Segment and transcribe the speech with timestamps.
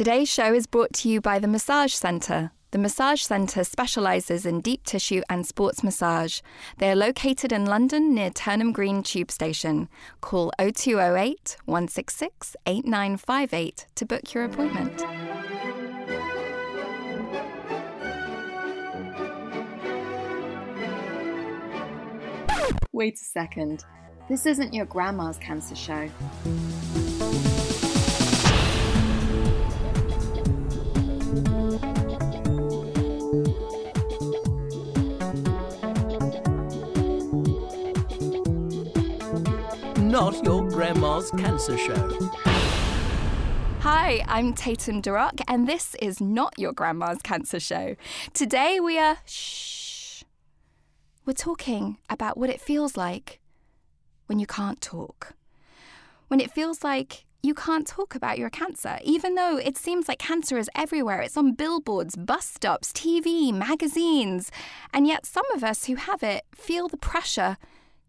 [0.00, 2.52] Today's show is brought to you by the Massage Centre.
[2.70, 6.40] The Massage Centre specialises in deep tissue and sports massage.
[6.78, 9.90] They are located in London near Turnham Green Tube Station.
[10.22, 15.04] Call 0208 166 8958 to book your appointment.
[22.92, 23.84] Wait a second.
[24.30, 26.08] This isn't your grandma's cancer show.
[40.20, 42.30] Not your grandma's cancer show.
[43.80, 47.96] Hi, I'm Tatum Durock, and this is not your grandma's cancer show.
[48.34, 50.24] Today we are shh.
[51.24, 53.40] We're talking about what it feels like
[54.26, 55.32] when you can't talk.
[56.28, 60.18] When it feels like you can't talk about your cancer, even though it seems like
[60.18, 61.22] cancer is everywhere.
[61.22, 64.52] It's on billboards, bus stops, TV, magazines.
[64.92, 67.56] And yet, some of us who have it feel the pressure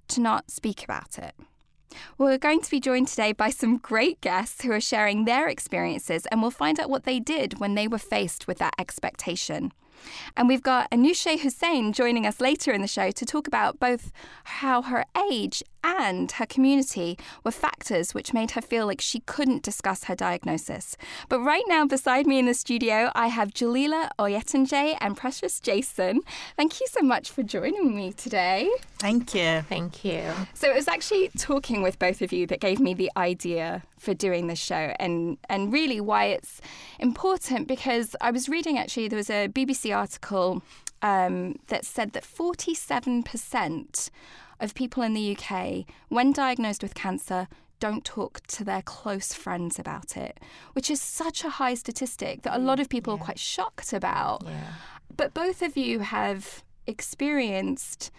[0.09, 1.35] to not speak about it.
[2.17, 6.25] We're going to be joined today by some great guests who are sharing their experiences,
[6.27, 9.71] and we'll find out what they did when they were faced with that expectation.
[10.35, 14.11] And we've got Anoushe Hussain joining us later in the show to talk about both
[14.45, 19.63] how her age and her community were factors which made her feel like she couldn't
[19.63, 20.97] discuss her diagnosis.
[21.29, 26.21] But right now, beside me in the studio, I have Jalila Oyetunji and Precious Jason.
[26.57, 28.69] Thank you so much for joining me today.
[28.99, 29.61] Thank you.
[29.67, 30.23] Thank you.
[30.53, 34.13] So it was actually talking with both of you that gave me the idea for
[34.13, 36.59] doing this show and and really why it's
[36.99, 40.63] important because I was reading actually there was a BBC article
[41.03, 44.09] um, that said that 47%
[44.61, 47.47] of people in the UK, when diagnosed with cancer,
[47.79, 50.39] don't talk to their close friends about it,
[50.73, 53.21] which is such a high statistic that a lot of people Yeah.
[53.21, 54.43] are quite shocked about.
[54.45, 54.73] Yeah.
[55.17, 58.11] But both of you have experienced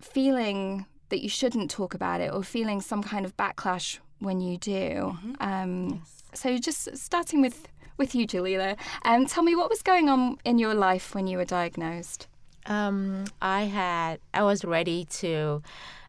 [0.00, 4.56] feeling that you shouldn't talk about it or feeling some kind of backlash when you
[4.58, 5.16] do.
[5.40, 7.66] Um, So, just starting with,
[7.98, 11.36] with you, Jalila, um, tell me what was going on in your life when you
[11.38, 12.28] were diagnosed?
[12.66, 15.62] Um, I had I was ready to.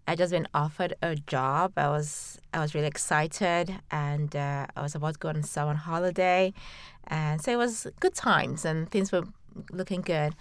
[0.08, 1.74] I just been offered a job.
[1.78, 5.76] I was I was really excited, and uh, I was about to go on summer
[5.76, 6.54] holiday,
[7.08, 9.24] and so it was good times, and things were
[9.72, 10.36] looking good.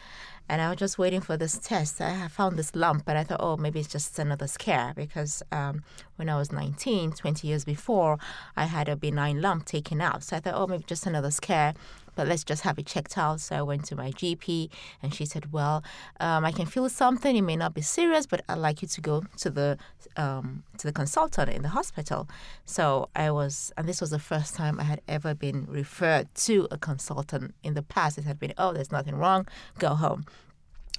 [0.48, 2.00] And I was just waiting for this test.
[2.00, 5.84] I found this lump, and I thought, oh, maybe it's just another scare because um,
[6.16, 8.18] when I was 19, 20 years before,
[8.56, 10.24] I had a benign lump taken out.
[10.24, 11.74] So I thought, oh, maybe just another scare,
[12.20, 13.40] but let's just have it checked out.
[13.40, 14.68] So I went to my GP,
[15.02, 15.82] and she said, well,
[16.20, 17.34] um, I can feel something.
[17.34, 19.78] It may not be serious, but I'd like you to go to the
[20.18, 22.28] um, to the consultant in the hospital.
[22.66, 26.68] So I was, and this was the first time I had ever been referred to
[26.70, 27.54] a consultant.
[27.62, 29.48] In the past, it had been, oh, there's nothing wrong,
[29.78, 30.26] go home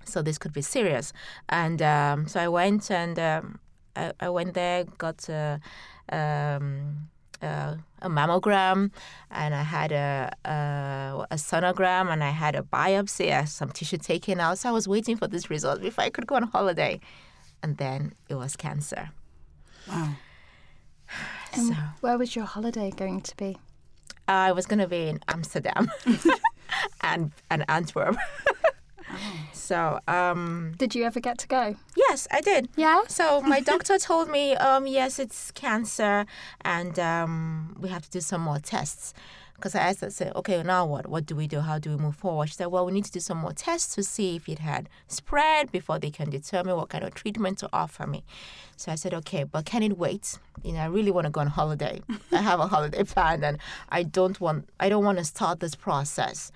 [0.04, 1.14] so this could be serious.
[1.50, 3.60] And um, so I went and um,
[3.96, 5.60] I, I went there, got a,
[6.12, 7.10] um,
[7.42, 8.92] a, a mammogram,
[9.30, 13.70] and I had a, a a sonogram, and I had a biopsy, I had some
[13.70, 14.58] tissue taken out.
[14.60, 17.00] So I was waiting for this result before I could go on holiday,
[17.64, 19.12] and then it was cancer.
[19.88, 20.16] Wow.
[21.54, 23.58] And So where was your holiday going to be?
[24.28, 25.92] I was going to be in Amsterdam
[27.02, 28.18] and and Antwerp.
[29.52, 31.76] So um, Did you ever get to go?
[31.96, 32.68] yes, I did.
[32.76, 33.02] Yeah.
[33.08, 36.26] So my doctor told me, um, yes, it's cancer,
[36.62, 39.14] and um, we have to do some more tests.
[39.56, 41.06] Because I asked, her, I said, okay, now what?
[41.06, 41.60] What do we do?
[41.60, 42.50] How do we move forward?
[42.50, 44.90] She said, well, we need to do some more tests to see if it had
[45.08, 48.24] spread before they can determine what kind of treatment to offer me.
[48.76, 50.40] So I said, okay, but can it wait?
[50.64, 52.02] You know, I really want to go on holiday.
[52.32, 55.76] I have a holiday planned, and I don't want, I don't want to start this
[55.76, 56.52] process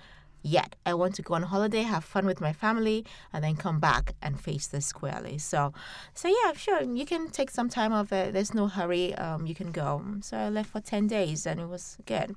[0.46, 0.76] yet.
[0.86, 4.14] I want to go on holiday, have fun with my family, and then come back
[4.22, 5.38] and face this squarely.
[5.38, 5.72] So,
[6.14, 8.12] so yeah, sure, you can take some time off.
[8.12, 9.14] Uh, there's no hurry.
[9.14, 10.02] Um, you can go.
[10.20, 12.36] So I left for ten days, and it was good.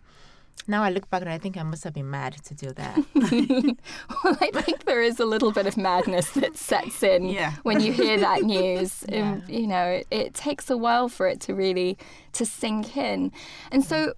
[0.67, 2.97] Now I look back and I think I must have been mad to do that.
[4.23, 7.53] Well, I think there is a little bit of madness that sets in Yeah.
[7.63, 9.05] when you hear that news.
[9.07, 9.31] Yeah.
[9.33, 11.97] Um, you know, it, it takes a while for it to really
[12.33, 13.31] to sink in.
[13.71, 14.13] And so,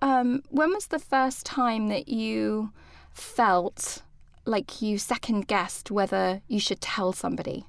[0.00, 2.72] um, when was the first time that you
[3.16, 4.02] felt
[4.44, 7.64] like you second guessed whether you should tell somebody?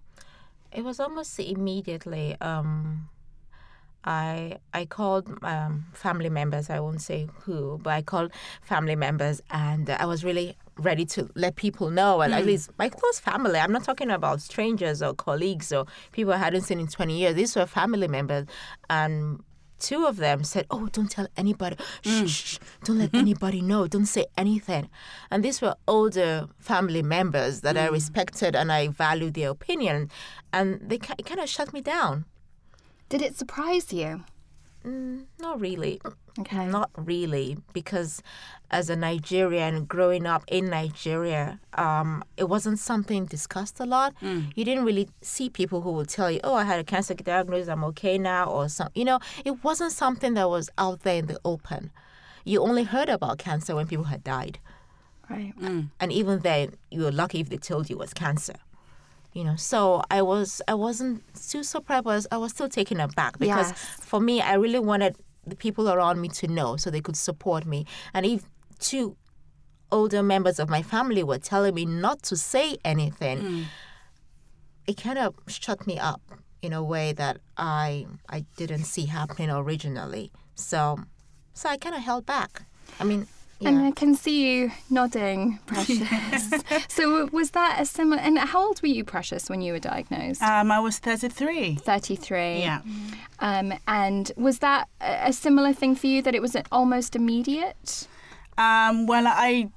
[0.71, 2.35] It was almost immediately.
[2.41, 3.09] Um,
[4.03, 6.69] I I called um, family members.
[6.69, 11.29] I won't say who, but I called family members, and I was really ready to
[11.35, 13.59] let people know, and at least my close family.
[13.59, 17.35] I'm not talking about strangers or colleagues or people I hadn't seen in 20 years.
[17.35, 18.45] These were family members,
[18.89, 19.41] and
[19.79, 21.77] two of them said, "Oh, don't tell anybody.
[22.03, 22.27] Shh, mm.
[22.27, 22.59] shh, shh.
[22.83, 23.87] don't let anybody know.
[23.87, 24.89] Don't say anything."
[25.31, 27.91] And these were older family members that I mm.
[27.91, 30.09] respected and I valued their opinion,
[30.51, 32.25] and they it kind of shut me down.
[33.09, 34.23] Did it surprise you?
[34.87, 35.99] Mm, not really.
[36.39, 36.65] Okay.
[36.67, 38.21] Not really, because
[38.69, 44.13] as a Nigerian growing up in Nigeria, um, it wasn't something discussed a lot.
[44.21, 47.67] You didn't really see people who would tell you, "Oh, I had a cancer diagnosis.
[47.69, 48.89] I'm okay now," or some.
[48.93, 51.91] You know, it wasn't something that was out there in the open.
[52.45, 54.59] You only heard about cancer when people had died,
[55.29, 55.53] Right.
[55.99, 58.55] and even then, you were lucky if they told you it was cancer.
[59.33, 62.05] You know, so I was I wasn't too surprised.
[62.05, 63.79] but I was still taken aback because Yes.
[63.99, 65.15] for me, I really wanted
[65.45, 67.85] the people around me to know so they could support me.
[68.13, 68.43] And if
[68.79, 69.15] two
[69.91, 73.65] older members of my family were telling me not to say anything, mm.
[74.87, 76.21] it kind of shut me up
[76.61, 80.31] in a way that I I didn't see happening originally.
[80.55, 80.97] So
[81.53, 82.63] so I kind of held back.
[82.99, 83.27] I mean,
[83.59, 83.69] yeah.
[83.69, 86.51] And I can see you nodding, Precious.
[86.87, 88.21] so was that a similar?
[88.21, 90.41] And how old were you, Precious, when you were diagnosed?
[90.41, 91.75] Um, I was 33.
[91.75, 92.59] Thirty-three.
[92.59, 92.81] Yeah.
[93.39, 96.21] Um, and was that a a similar thing for you?
[96.21, 98.07] That it was almost immediate?
[98.57, 99.69] Um, well, I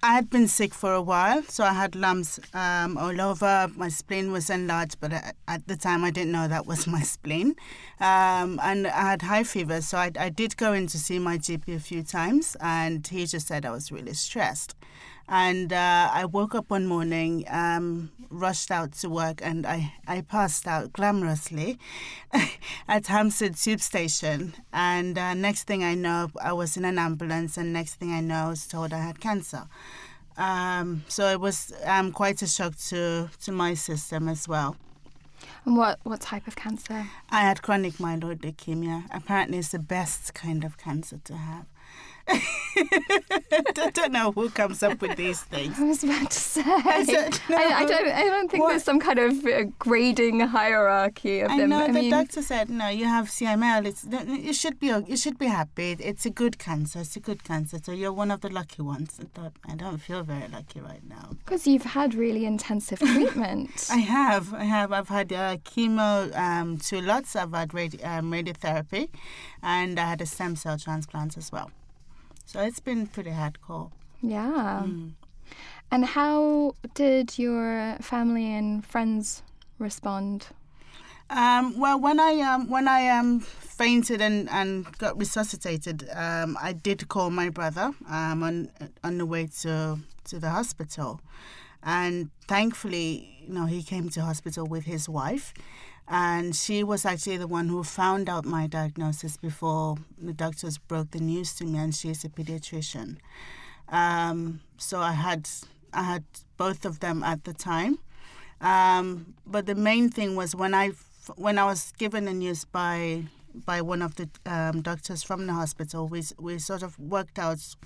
[0.00, 3.68] I had been sick for a while, so I had lumps um, all over.
[3.74, 7.56] My spleen was enlarged, but at, the time I didn't know that was my spleen.
[7.98, 11.36] Um, and I had high fever, so I, I did go in to see my
[11.36, 14.76] GP a few times, and he just said I was really stressed.
[15.28, 20.22] And uh, I woke up one morning, um, rushed out to work, and I, I
[20.22, 21.78] passed out glamorously
[22.88, 24.54] at Hampstead Tube Station.
[24.72, 28.20] And uh, next thing I know, I was in an ambulance, and next thing I
[28.20, 29.68] know, I was told I had cancer.
[30.38, 34.76] Um, so it was um, quite a shock to, to my system as well.
[35.64, 37.06] And what what type of cancer?
[37.30, 39.04] I had chronic myeloid leukemia.
[39.12, 41.66] Apparently, it's the best kind of cancer to have.
[42.80, 45.78] I don't know who comes up with these things.
[45.78, 46.62] I was about to say.
[46.62, 47.40] it?
[47.50, 48.08] I, I don't.
[48.08, 48.70] I don't think What?
[48.70, 51.70] there's some kind of uh, grading hierarchy of I them.
[51.70, 52.88] know I the mean, doctor said no.
[52.88, 53.86] You have CML.
[53.86, 54.04] It's
[54.46, 55.96] you should be you should be happy.
[55.98, 57.00] It's a good cancer.
[57.00, 57.78] It's a good cancer.
[57.82, 59.18] So you're one of the lucky ones.
[59.20, 61.30] I thought I don't feel very lucky right now.
[61.44, 63.88] because you've had really intensive treatment.
[63.92, 64.54] I have.
[64.54, 64.92] I have.
[64.92, 67.34] I've had uh, chemo um, two lots.
[67.36, 69.08] I've had radi- um, radiotherapy,
[69.62, 71.70] and I had a stem cell transplant as well.
[72.48, 73.90] So it's been pretty hardcore.
[74.22, 74.80] yeah.
[74.82, 75.12] Mm.
[75.90, 79.42] And how did your family and friends
[79.78, 80.46] respond?
[81.28, 86.72] Um, well, when I um, when I um, fainted and, and got resuscitated, um, I
[86.72, 88.70] did call my brother um, on
[89.04, 89.98] on the way to
[90.30, 91.20] to the hospital,
[91.82, 95.52] and thankfully, you know, he came to hospital with his wife,
[96.10, 101.10] and she was actually the one who found out my diagnosis before the doctors broke
[101.10, 103.18] the news to me, and she's a pediatrician.
[103.88, 105.48] Um, so I had
[105.92, 106.24] I had
[106.56, 107.98] both of them at the time.
[108.60, 110.92] Um, but the main thing was when I
[111.36, 115.52] when I was given the news by by one of the um, doctors from the
[115.52, 117.76] hospital, we we sort of worked out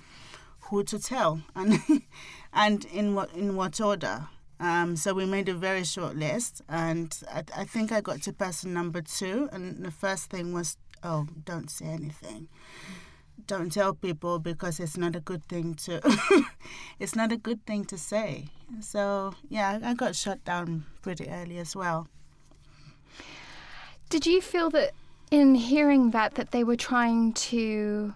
[0.69, 1.79] who to tell and
[2.53, 4.27] and in what in what order.
[4.59, 8.33] Um, so we made a very short list, and I, I think I got to
[8.33, 9.49] person number two.
[9.51, 12.47] And the first thing was, oh, don't say anything
[13.47, 15.99] don't tell people because it's not a good thing to
[16.99, 18.45] it's not a good thing to say
[18.79, 22.07] so yeah i got shut down pretty early as well
[24.09, 24.91] Did you feel that
[25.31, 28.13] in hearing that that they were trying to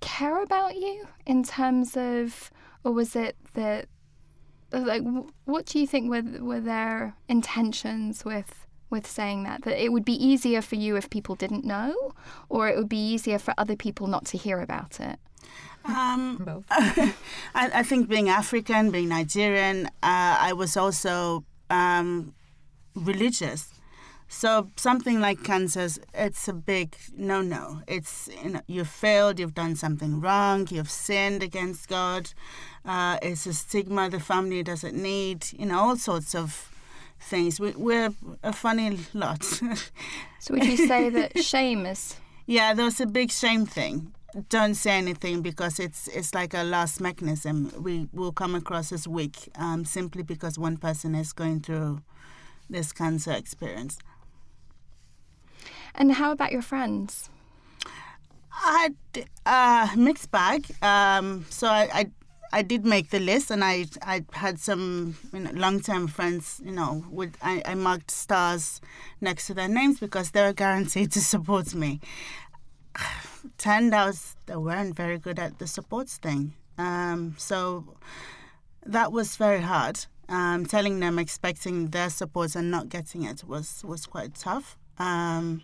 [0.00, 2.50] care about you in terms of,
[2.82, 3.86] or was it that,
[4.72, 5.02] like,
[5.44, 9.62] what do you think were were their intentions with with saying that?
[9.62, 12.12] That it would be easier for you if people didn't know,
[12.48, 15.18] or it would be easier for other people not to hear about it.
[15.84, 16.64] um, Both.
[16.70, 17.14] I,
[17.54, 22.34] I think being african being nigerian uh, i was also um,
[22.94, 23.72] religious
[24.32, 29.74] so something like cancers it's a big no-no it's you know you've failed you've done
[29.74, 32.32] something wrong you've sinned against god.
[32.84, 36.70] Uh, it's a stigma the family doesn't need you know all sorts of
[37.18, 37.60] things.
[37.60, 39.42] We, we're a funny lot.
[40.38, 42.14] So would you say that shame is
[42.46, 44.14] yeah there's a big shame thing.
[44.48, 47.72] Don't say anything because it's it's like a last mechanism.
[47.82, 52.00] We will come across as weak um, simply because one person is going through
[52.70, 53.98] this cancer experience
[55.94, 57.30] And how about your friends?
[58.52, 60.66] I had a mixed bag.
[60.82, 62.10] Um, so I, I,
[62.52, 66.60] I did make the list, and I, I had some you know, long-term friends.
[66.64, 68.80] You know, with I, I marked stars
[69.20, 72.00] next to their names because they were guaranteed to support me.
[73.58, 74.16] turned out
[74.46, 76.54] they weren't very good at the supports thing.
[76.78, 77.96] Um, so
[78.84, 80.06] that was very hard.
[80.28, 84.78] Um, telling them, expecting their support and not getting it was was quite tough.
[84.98, 85.62] Um,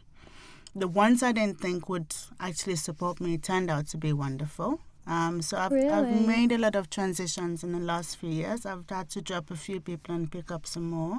[0.76, 4.80] the ones I didn't think would actually support me turned out to be wonderful.
[5.06, 8.66] Um, so I've, I've made a lot of transitions in the last few years.
[8.66, 11.18] I've had to drop a few people and pick up some more.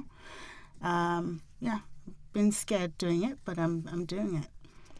[0.81, 1.79] Um, yeah,
[2.33, 4.47] been scared doing it, but I'm I'm doing it.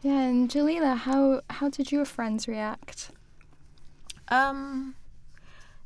[0.02, 3.10] Yeah, and Jalila, how how did your friends react?
[4.28, 4.94] Um,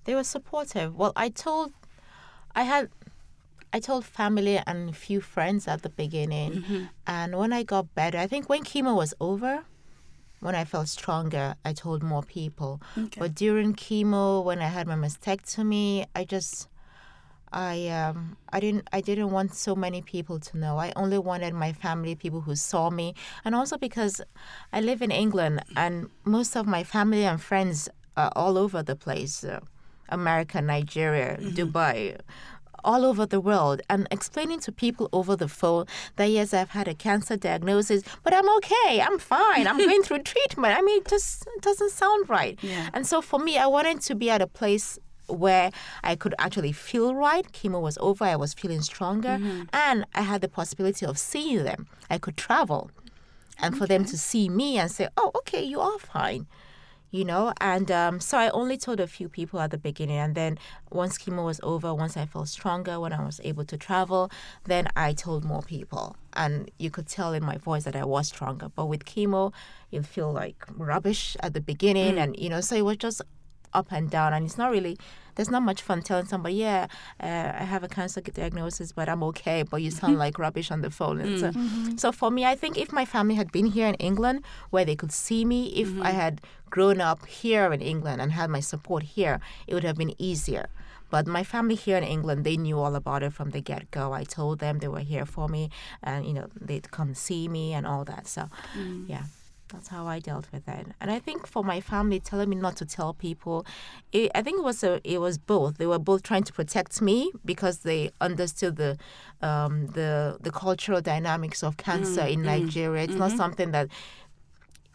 [0.04, 0.94] they were supportive.
[0.96, 1.72] Well, I told,
[2.54, 2.90] I had,
[3.72, 8.18] I told family and a few friends at the beginning, and when I got better,
[8.18, 9.64] I think when chemo was over,
[10.40, 12.82] when I felt stronger, I told more people.
[12.98, 13.20] Okay.
[13.20, 16.68] But during chemo, when I had my mastectomy, I just,
[17.52, 20.78] I um, I didn't I didn't want so many people to know.
[20.78, 23.14] I only wanted my family, people who saw me,
[23.44, 24.20] and also because
[24.72, 28.96] I live in England, and most of my family and friends are all over the
[28.96, 29.60] place, uh,
[30.08, 32.18] America, Nigeria, Dubai.
[32.84, 35.86] All over the world, and explaining to people over the phone
[36.16, 40.20] that yes, I've had a cancer diagnosis, but I'm okay, I'm fine, I'm going through
[40.20, 40.76] treatment.
[40.76, 42.58] I mean, it just it doesn't sound right.
[42.62, 42.90] Yeah.
[42.92, 44.98] And so for me, I wanted to be at a place
[45.28, 45.70] where
[46.02, 47.50] I could actually feel right.
[47.52, 49.62] Chemo was over, I was feeling stronger, mm-hmm.
[49.72, 51.86] and I had the possibility of seeing them.
[52.10, 52.90] I could travel,
[53.58, 56.46] and for them to see me and say, "Oh, okay, you are fine."
[57.14, 60.34] You know, and um, so I only told a few people at the beginning, and
[60.34, 60.58] then
[60.90, 64.30] once chemo was over, once I felt stronger, when I was able to travel,
[64.64, 68.28] then I told more people, and you could tell in my voice that I was
[68.28, 68.70] stronger.
[68.74, 69.52] But with chemo,
[69.90, 73.20] you feel like rubbish at the beginning, and you know, so it was just
[73.74, 74.32] up and down.
[74.32, 74.96] And it's not really
[75.34, 76.86] there's not much fun telling somebody yeah
[77.20, 80.80] uh, i have a cancer diagnosis but i'm okay but you sound like rubbish on
[80.80, 81.20] the phone.
[81.20, 81.60] And so, mm-hmm.
[81.60, 81.96] Mm-hmm.
[81.96, 84.96] so for me i think if my family had been here in england where they
[84.96, 86.02] could see me if i mm-hmm.
[86.02, 90.14] had grown up here in england and had my support here it would have been
[90.18, 90.68] easier.
[91.12, 94.14] But my family here in England, they knew all about it from the get go.
[94.14, 95.68] I told them they were here for me,
[96.02, 98.26] and you know they'd come see me and all that.
[98.26, 99.06] So, mm.
[99.06, 99.24] yeah,
[99.72, 100.86] that's how I dealt with it.
[101.00, 103.64] And I think for my family telling me not to tell people,
[104.12, 105.78] it, I think it was a, it was both.
[105.78, 108.98] They were both trying to protect me because they understood the
[109.40, 112.44] um, the the cultural dynamics of cancer mm, in mm.
[112.44, 113.04] Nigeria.
[113.04, 113.38] It's not mm-hmm.
[113.38, 113.88] something that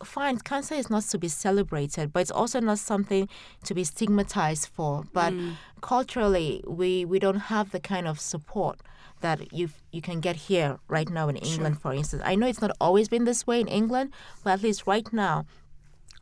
[0.04, 3.27] fine, cancer is not to be celebrated, but it's also not something
[3.63, 5.06] to be stigmatized for.
[5.13, 5.56] But mm.
[5.82, 8.80] culturally, we, we don't have the kind of support
[9.22, 12.22] that you you can get here right now in England, for instance.
[12.25, 14.13] I know it's not always been this way in England,
[14.44, 15.46] but at least right now,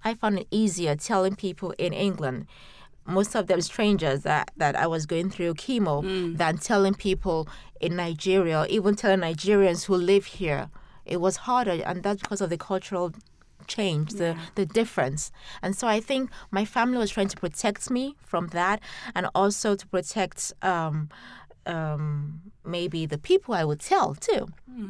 [0.03, 2.47] I found it easier telling people in England.
[3.07, 6.37] Most of them strangers that, that I was going through chemo mm.
[6.37, 7.47] than telling people
[7.79, 10.69] in Nigeria, or even telling Nigerians who live here.
[11.05, 13.13] It was harder, and that's because of the cultural
[13.67, 15.31] change, the the difference.
[15.61, 18.79] And so I think my family was trying to protect me from that,
[19.15, 21.09] and also to protect um,
[21.65, 24.47] um, maybe the people I would tell too,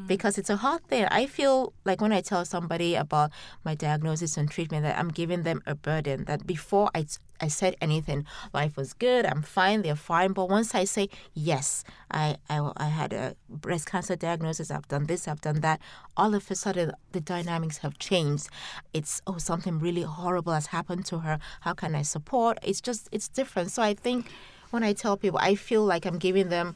[0.07, 1.05] because it's a hard thing.
[1.05, 3.31] I feel like when I tell somebody about
[3.63, 6.25] my diagnosis and treatment, that I'm giving them a burden.
[6.25, 7.05] That before I
[7.41, 10.33] I said anything, life was good, I'm fine, they're fine.
[10.33, 15.05] But once I say yes, I I, I had a breast cancer diagnosis, I've done
[15.05, 15.79] this, I've done that.
[16.17, 18.49] All of a sudden, the dynamics have changed.
[18.93, 21.39] It's oh something really horrible has happened to her.
[21.61, 22.57] How can I support?
[22.63, 23.71] It's just it's different.
[23.71, 24.31] So I think
[24.71, 26.75] when I tell people, I feel like I'm giving them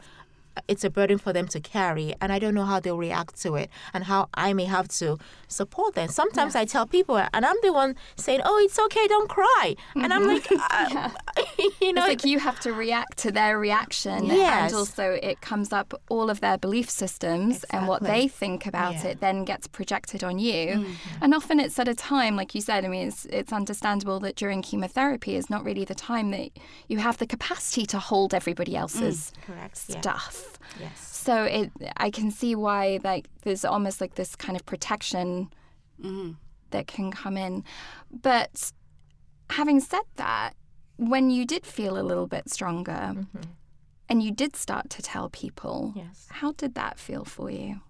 [0.68, 3.56] it's a burden for them to carry and I don't know how they'll react to
[3.56, 6.10] it and how I may have to support them.
[6.10, 10.14] Sometimes I tell people and I'm the one saying, "Oh, it's okay, don't cry." And
[10.14, 10.98] I'm like, mm-hmm.
[10.98, 11.10] uh,
[11.82, 14.72] you know, It's like you have to react to their reaction, Yes.
[14.72, 18.94] and also it comes up all of their belief systems and what they think about
[18.96, 19.08] Yeah.
[19.08, 20.68] it then gets projected on you.
[20.68, 21.24] Mm-hmm.
[21.24, 22.86] And often it's at a time, like you said.
[22.86, 26.50] I mean, it's it's understandable that during chemotherapy is not really the time that
[26.88, 29.80] you have the capacity to hold everybody else's mm, correct.
[29.90, 30.02] Yeah.
[30.80, 31.00] Yes.
[31.00, 35.50] So it, I can see why like there's almost like this kind of protection
[36.02, 36.32] mm-hmm.
[36.72, 37.64] that can come in.
[38.12, 38.72] But
[39.50, 40.54] having said that,
[40.98, 43.42] when you did feel a little bit stronger mm-hmm.
[44.08, 46.28] and you did start to tell people, Yes.
[46.30, 47.82] how did that feel for you?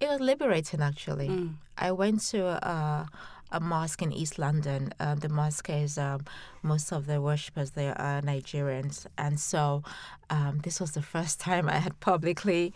[0.00, 1.28] It was liberating, actually.
[1.28, 1.54] Mm.
[1.78, 3.08] I went to a,
[3.52, 4.92] a mosque in East London.
[5.00, 6.24] Um, the mosque is um,
[6.62, 9.82] most of the worshippers there are Nigerians, and so
[10.30, 12.72] um, this was the first time I had publicly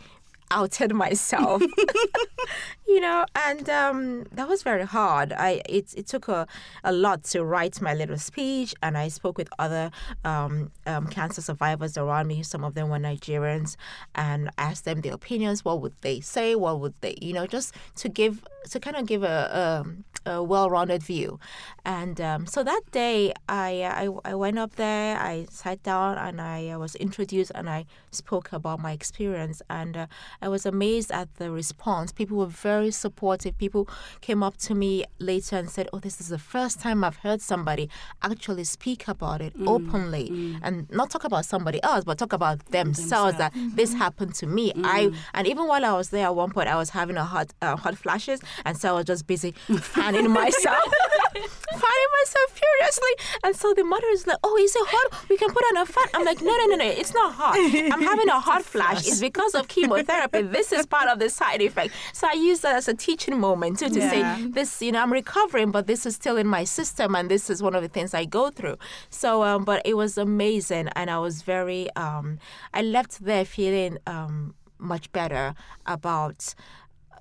[0.51, 1.63] outed myself.
[2.89, 5.33] you know, and um, that was very hard.
[5.33, 6.47] I it it took a,
[6.83, 9.91] a lot to write my little speech, and I spoke with other
[10.25, 12.43] um, um, cancer survivors around me.
[12.43, 13.77] Some of them were Nigerians,
[14.15, 15.65] and asked them their opinions.
[15.65, 16.55] What would they say?
[16.55, 21.03] What would they, you know, just to give to kind of give a a well-rounded
[21.03, 21.39] view.
[21.85, 26.41] And um, so that day, I, I I went up there, I sat down, and
[26.41, 30.07] I was introduced, and I spoke about my experience, and uh,
[30.43, 32.13] I was amazed at the response.
[32.13, 33.57] People were very supportive.
[33.59, 33.89] People
[34.21, 37.41] came up to me later and said, "Oh, this is the first time I've heard
[37.41, 37.89] somebody
[38.23, 43.39] actually speak about it openly, and not talk about somebody else, but talk about themselves.
[43.39, 44.73] That this happened to me.
[44.85, 47.53] I and even while I was there, at one point, I was having a hot
[47.63, 49.55] uh, hot flashes, and so I was just busy
[50.13, 50.93] fanning myself,
[51.35, 53.13] fanning myself furiously.
[53.45, 55.29] And so the mother is like, "Oh, is it hot?
[55.29, 57.57] We can put on a fan." I'm like, "No, no, no, no, it's not hot.
[57.57, 59.07] I'm having a hot flash.
[59.07, 60.43] It's because of chemotherapy.
[60.43, 63.79] This is part of the side effect." So I use that as a teaching moment
[63.79, 64.11] too to Yeah.
[64.11, 67.49] say, "This, you know, I'm recovering, but this is still in my system, and this
[67.51, 68.77] is one of the things I go through."
[69.11, 72.39] So, um, but it was amazing, and I was very, um,
[72.75, 75.55] I left there feeling um, much better
[75.87, 76.55] about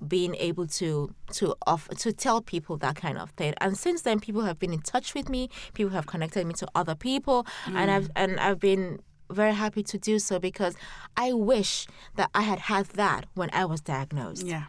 [0.06, 3.54] being able to to off to tell people that kind of thing.
[3.60, 5.48] And since then people have been in touch with me.
[5.74, 7.46] People have connected me to other people.
[7.66, 10.74] And i've and i've been very happy to do so because
[11.16, 14.44] i wish that i had had that when i was diagnosed.
[14.44, 14.64] Yeah.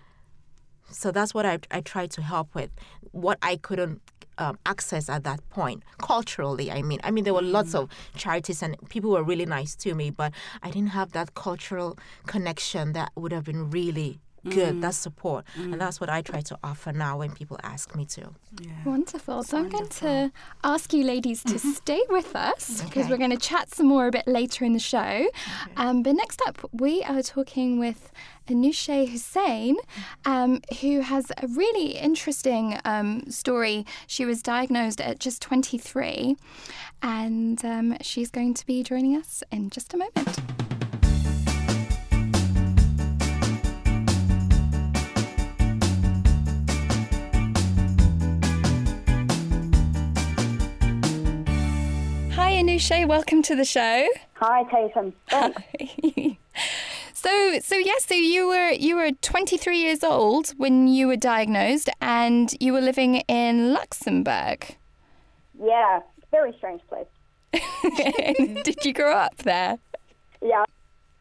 [0.92, 2.70] so that's what I, I tried to help with
[3.12, 4.02] what I couldn't
[4.38, 7.00] um, access at that point culturally i mean.
[7.04, 10.32] I mean there were lots of charities and people were really nice to me but
[10.64, 11.98] i didn't have that cultural
[12.28, 14.20] connection that would have been really
[14.50, 18.06] good That's support and that's what i try to offer now when people ask me
[18.06, 18.22] to
[18.60, 18.70] Yeah.
[18.86, 19.44] Wonderful.
[19.44, 20.32] So I'm going to
[20.64, 23.10] ask you ladies to stay with us because Okay.
[23.12, 25.30] we're going to chat some more a bit later in the show.
[25.78, 28.12] Um, but next up, we are talking with
[28.48, 29.78] Anoushe Hussain,
[30.26, 33.86] um, who has a really interesting um, story.
[34.08, 36.36] She was diagnosed at just 23,
[37.02, 40.61] and um, she's going to be joining us in just a moment.
[52.72, 53.06] Hi, Anoushe.
[53.06, 54.08] Welcome to the show.
[54.36, 55.14] Hi, Tatum.
[55.30, 55.62] Thanks.
[57.14, 61.90] So, so yes, so you were you were 23 years old when you were diagnosed,
[62.02, 64.76] and you were living in Luxembourg.
[65.62, 66.00] yeah,
[66.32, 67.06] very strange place.
[68.64, 69.78] Did you grow up there?
[70.42, 70.64] Yeah,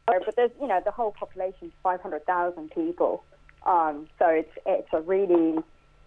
[0.07, 3.23] but there's you know the whole population is 500,000 people,
[3.67, 5.59] um, so it's it's a really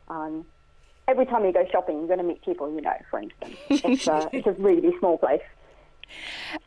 [0.08, 0.43] um,
[1.08, 2.96] every time you go shopping, you're going to meet people you know.
[3.10, 5.42] For instance, it's a, it's a really small place.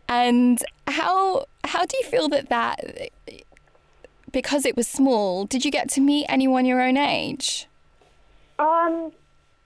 [0.09, 3.11] And how how do you feel that that
[4.33, 7.69] because it was small, did you get to meet anyone your own age?
[8.59, 9.13] Um,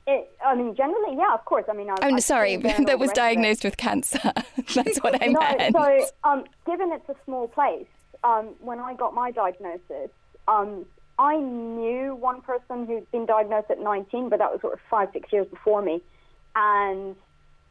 [0.07, 1.65] it, I mean, generally, yeah, of course.
[1.69, 3.35] I mean, I, I'm I've Oh, sorry, and all that was rest of it.
[3.35, 4.21] diagnosed with cancer.
[4.75, 5.75] That's what I no, meant.
[5.75, 7.87] so um, given it's a small place,
[8.25, 10.11] um, when I got my diagnosis,
[10.49, 10.85] um,
[11.21, 15.11] I knew one person who'd been diagnosed at 19, but that was sort of five,
[15.13, 16.03] six years before me.
[16.57, 17.15] And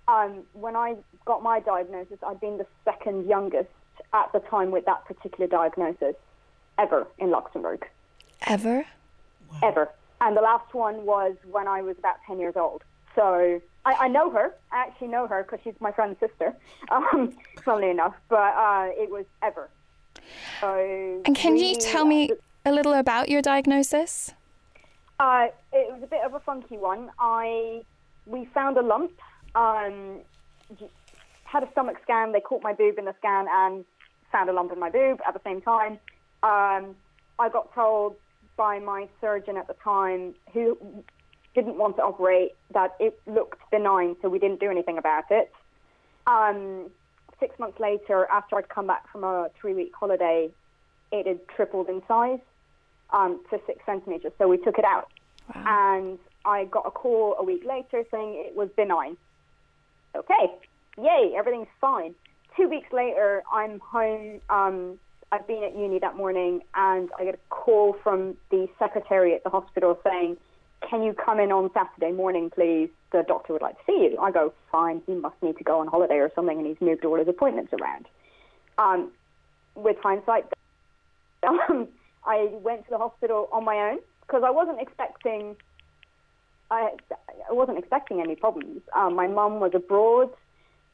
[0.07, 3.69] um, when I got my diagnosis, I'd been the second youngest
[4.13, 6.13] at the time with that particular diagnosis
[6.77, 7.87] ever in Luxembourg,
[8.45, 8.85] Ever?
[9.63, 9.89] ever.
[10.21, 12.83] And the last one was when I was about 10 years old.
[13.15, 14.53] So I, I know her.
[14.71, 16.53] I actually know her because she's my friend's sister,
[16.91, 18.13] um, funnily enough.
[18.29, 19.69] But uh, it was ever.
[20.61, 22.31] So And can you really, tell me
[22.69, 24.33] a little about your diagnosis?
[25.19, 27.09] Uh, it was a bit of a funky one.
[27.19, 27.81] I
[28.25, 29.11] we found a lump.
[29.55, 30.19] Um,
[31.43, 32.31] had a stomach scan.
[32.31, 33.83] They caught my boob in the scan and
[34.31, 35.93] found a lump in my boob at the same time.
[36.43, 36.95] Um,
[37.39, 38.15] I got told
[38.55, 40.77] by my surgeon at the time, who
[41.55, 45.51] didn't want to operate, that it looked benign, so we didn't do anything about it.
[46.27, 46.91] Um,
[47.39, 50.51] six months later, after I'd come back from a three-week holiday,
[51.11, 52.39] it had tripled in size
[53.11, 54.31] um, to six centimeters.
[54.37, 55.09] So we took it out.
[55.55, 59.17] And I got a call a week later saying it was benign.
[60.15, 60.51] Okay,
[60.97, 62.15] yay, everything's fine.
[62.55, 64.41] Two weeks later, I'm home.
[64.49, 64.99] Um,
[65.31, 69.43] I've been at uni that morning, and I get a call from the secretary at
[69.43, 70.37] the hospital saying,
[70.89, 72.89] "Can you come in on Saturday morning, please?
[73.11, 75.03] The doctor would like to see you." I go, "Fine.
[75.05, 77.73] He must need to go on holiday or something, and he's moved all his appointments
[77.73, 78.07] around."
[78.77, 79.11] Um,
[79.75, 80.45] with hindsight,
[81.43, 81.87] um,
[82.25, 85.55] I went to the hospital on my own because I wasn't expecting.
[86.71, 86.91] I,
[87.49, 88.81] I wasn't expecting any problems.
[88.95, 90.29] Um, my mum was abroad.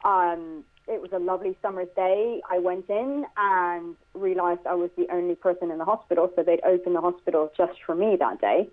[0.05, 2.41] Um, it was a lovely summer's day.
[2.49, 6.63] I went in and realized I was the only person in the hospital, so they'd
[6.63, 8.69] opened the hospital just for me that day.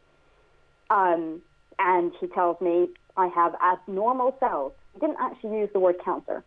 [0.90, 1.40] Um,
[1.78, 4.72] and he tells me I have abnormal cells.
[4.94, 6.44] He didn't actually use the word cancer.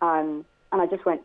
[0.00, 1.22] Um, and I just went,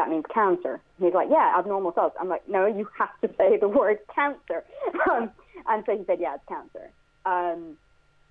[0.00, 0.74] that means cancer.
[0.96, 2.12] And he's like, yeah, abnormal cells.
[2.18, 4.64] I'm like, no, you have to say the word cancer.
[5.10, 5.30] Um,
[5.68, 6.86] and so he said, yeah, it's cancer.
[7.26, 7.76] um,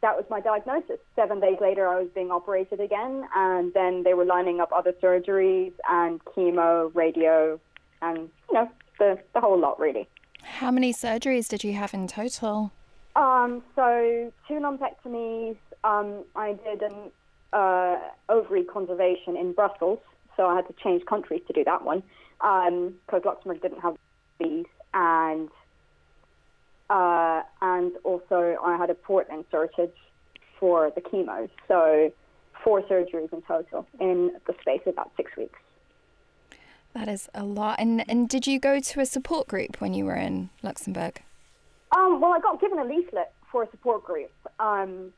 [0.01, 0.97] that was my diagnosis.
[1.15, 4.93] Seven days later, I was being operated again, and then they were lining up other
[5.03, 7.59] surgeries and chemo, radio,
[8.01, 10.07] and you know the the whole lot really.
[10.41, 12.71] How many surgeries did you have in total?
[13.17, 15.57] Um, so two lumpectomies.
[15.83, 17.11] Um, I did an
[17.51, 17.97] uh,
[18.29, 19.99] ovary conservation in Brussels,
[20.39, 22.01] so I had to change countries to do that one
[22.39, 23.97] because Luxembourg didn't have
[24.39, 25.49] these, and
[26.89, 29.91] uh, and also I had a port inserted
[30.57, 31.49] for the chemo.
[31.67, 32.13] So
[32.63, 35.59] four surgeries in total in the space of about six weeks.
[36.93, 37.77] That is a lot.
[37.77, 41.21] And and did you go to a support group when you were in Luxembourg?
[41.97, 45.11] Um, well, I got given a leaflet for a support group, um,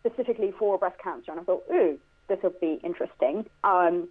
[0.00, 3.46] specifically for breast cancer, and I thought, ooh, this will be interesting.
[3.64, 4.08] Um,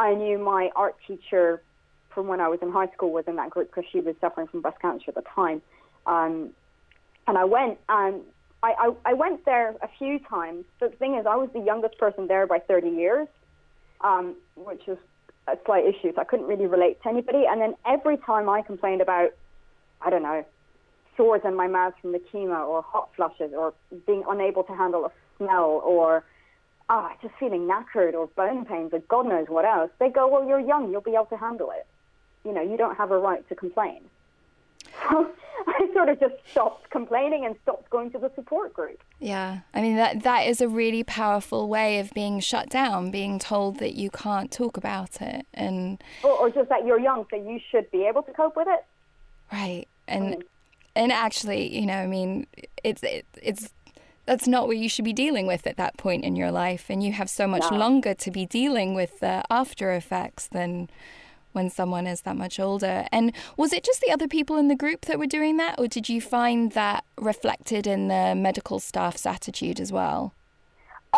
[0.00, 1.62] I knew my art teacher
[2.14, 4.46] from when I was in high school was in that group because she was suffering
[4.46, 5.60] from breast cancer at the time.
[6.06, 6.50] Um,
[7.28, 8.22] and I went and
[8.62, 10.64] I, I, I, went there a few times.
[10.80, 13.28] But the thing is, I was the youngest person there by 30 years,
[14.00, 14.96] um, which was
[15.46, 16.14] a slight issue.
[16.14, 17.44] So I couldn't really relate to anybody.
[17.46, 19.30] And then every time I complained about,
[20.00, 20.46] I don't know,
[21.18, 23.74] sores in my mouth from the chemo or hot flushes or
[24.06, 26.24] being unable to handle a smell or
[26.90, 30.46] ah, just feeling knackered or bone pains or God knows what else, they go, well,
[30.46, 31.86] you're young, you'll be able to handle it.
[32.44, 34.02] You know, you don't have a right to complain.
[35.10, 35.30] So
[35.66, 39.02] I sort of just stopped complaining and stopped going to the support group.
[39.18, 43.38] Yeah, I mean that that is a really powerful way of being shut down, being
[43.38, 47.36] told that you can't talk about it, and or, or just that you're young, so
[47.36, 48.84] you should be able to cope with it.
[49.52, 50.42] Right, and mm.
[50.96, 52.46] and actually, you know, I mean,
[52.82, 53.70] it's it, it's
[54.30, 57.02] that's not what you should be dealing with at that point in your life, and
[57.02, 57.76] you have so much no.
[57.76, 60.88] longer to be dealing with the after effects than
[61.50, 63.06] when someone is that much older.
[63.10, 65.88] And was it just the other people in the group that were doing that, or
[65.88, 70.32] did you find that reflected in the medical staff's attitude as well?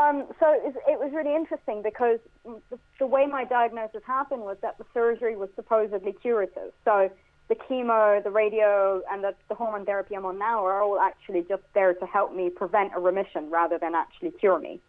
[0.00, 4.78] Um, so it was really interesting because the, the way my diagnosis happened was that
[4.78, 6.72] the surgery was supposedly curative.
[6.86, 7.10] So
[7.48, 11.44] the chemo, the radio, and the, the hormone therapy I'm on now are all actually
[11.48, 14.80] just there to help me prevent a remission rather than actually cure me.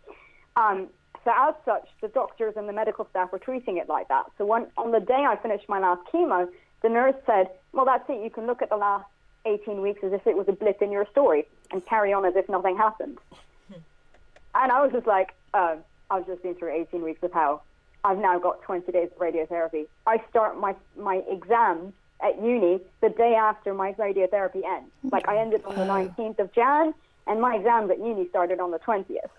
[0.55, 0.87] Um,
[1.25, 4.25] so as such, the doctors and the medical staff were treating it like that.
[4.37, 6.49] So one, on the day I finished my last chemo,
[6.81, 8.21] the nurse said, well, that's it.
[8.23, 9.05] You can look at the last
[9.45, 12.35] 18 weeks as if it was a blip in your story and carry on as
[12.35, 13.17] if nothing happened.
[13.69, 15.77] and I was just like, uh,
[16.09, 17.63] I've just been through 18 weeks of hell.
[18.03, 19.87] I've now got 20 days of radiotherapy.
[20.05, 24.91] I start my, my exams at uni the day after my radiotherapy ends.
[25.11, 26.93] Like I ended on the 19th of Jan,
[27.27, 29.29] and my exams at uni started on the 20th.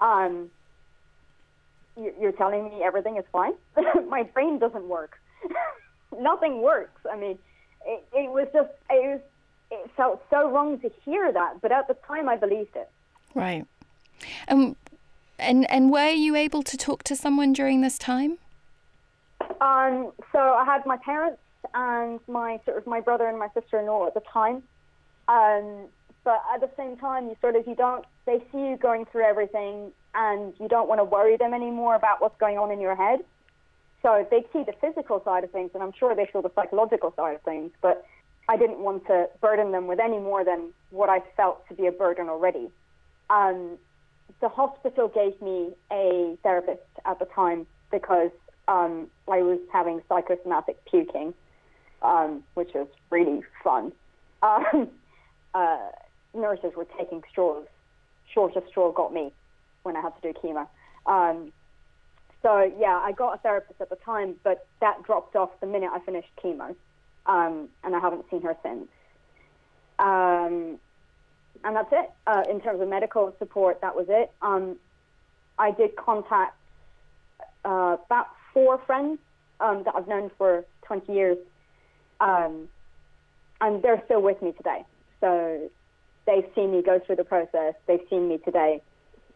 [0.00, 0.50] Um,
[1.96, 3.52] you're telling me everything is fine.
[4.08, 5.18] My brain doesn't work.
[6.18, 7.00] Nothing works.
[7.10, 7.38] I mean,
[7.86, 9.20] it, it was just it was
[9.70, 12.90] it felt so wrong to hear that, but at the time I believed it.
[13.34, 13.66] Right.
[14.48, 14.76] Um,
[15.38, 18.38] and and were you able to talk to someone during this time?
[19.60, 21.38] Um, so I had my parents
[21.74, 24.62] and my sort of my brother and my sister-in-law at the time.
[25.28, 25.86] Um,
[26.24, 28.04] but at the same time, you sort of you don't.
[28.26, 32.20] They see you going through everything, and you don't want to worry them anymore about
[32.20, 33.20] what's going on in your head.
[34.02, 37.12] So they see the physical side of things, and I'm sure they feel the psychological
[37.16, 37.70] side of things.
[37.80, 38.04] But
[38.48, 41.86] I didn't want to burden them with any more than what I felt to be
[41.86, 42.70] a burden already.
[43.28, 43.78] Um,
[44.40, 48.30] the hospital gave me a therapist at the time because
[48.68, 51.34] um, I was having psychosomatic puking,
[52.02, 53.92] um, which was really fun.
[54.42, 54.88] Um,
[55.54, 55.78] uh,
[56.34, 57.66] nurses were taking straws.
[58.32, 59.32] Shortest straw got me
[59.82, 60.66] when I had to do chemo.
[61.06, 61.52] Um,
[62.42, 65.90] so yeah, I got a therapist at the time, but that dropped off the minute
[65.92, 66.74] I finished chemo,
[67.26, 68.88] um, and I haven't seen her since.
[69.98, 70.78] Um,
[71.64, 72.10] and that's it.
[72.26, 74.32] Uh, in terms of medical support, that was it.
[74.40, 74.76] Um,
[75.58, 76.56] I did contact
[77.64, 79.18] uh, about four friends
[79.60, 81.38] um, that I've known for 20 years,
[82.20, 82.68] um,
[83.60, 84.84] and they're still with me today.
[85.20, 85.70] So
[86.26, 87.74] they've seen me go through the process.
[87.86, 88.82] They've seen me today.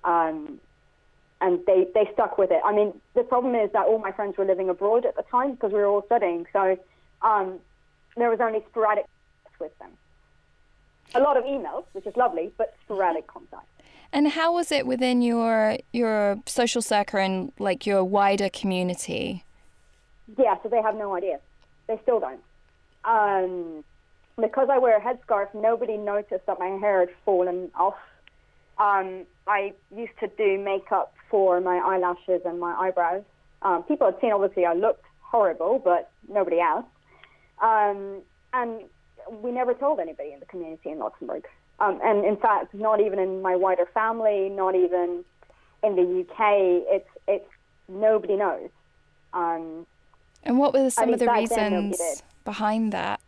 [0.05, 0.61] Um,
[1.41, 2.61] and they, they stuck with it.
[2.65, 5.53] I mean, the problem is that all my friends were living abroad at the time
[5.53, 6.47] because we were all studying.
[6.53, 6.79] So
[7.23, 7.59] um,
[8.17, 9.07] there was only sporadic
[9.43, 9.91] contact with them.
[11.15, 13.67] A lot of emails, which is lovely, but sporadic contact.
[14.13, 19.45] And how was it within your your social circle and like your wider community?
[20.39, 21.41] Yeah, so they have no idea.
[21.89, 22.41] They still don't.
[23.05, 23.85] Um,
[24.41, 27.95] because I wear a headscarf, nobody noticed that my hair had fallen off.
[28.79, 33.23] Um, I used to do makeup for my eyelashes and my eyebrows.
[33.63, 36.87] Um, people had seen, obviously, I looked horrible, but nobody else.
[37.63, 38.81] Um, and
[39.43, 41.47] we never told anybody in the community in Luxembourg.
[41.81, 45.25] Um, and in fact, not even in my wider family, not even
[45.83, 47.49] in the UK, it's it's
[47.89, 48.71] nobody knows.
[49.33, 49.87] Um,
[50.45, 52.23] And what were some of the reasons.
[52.45, 53.21] Behind that?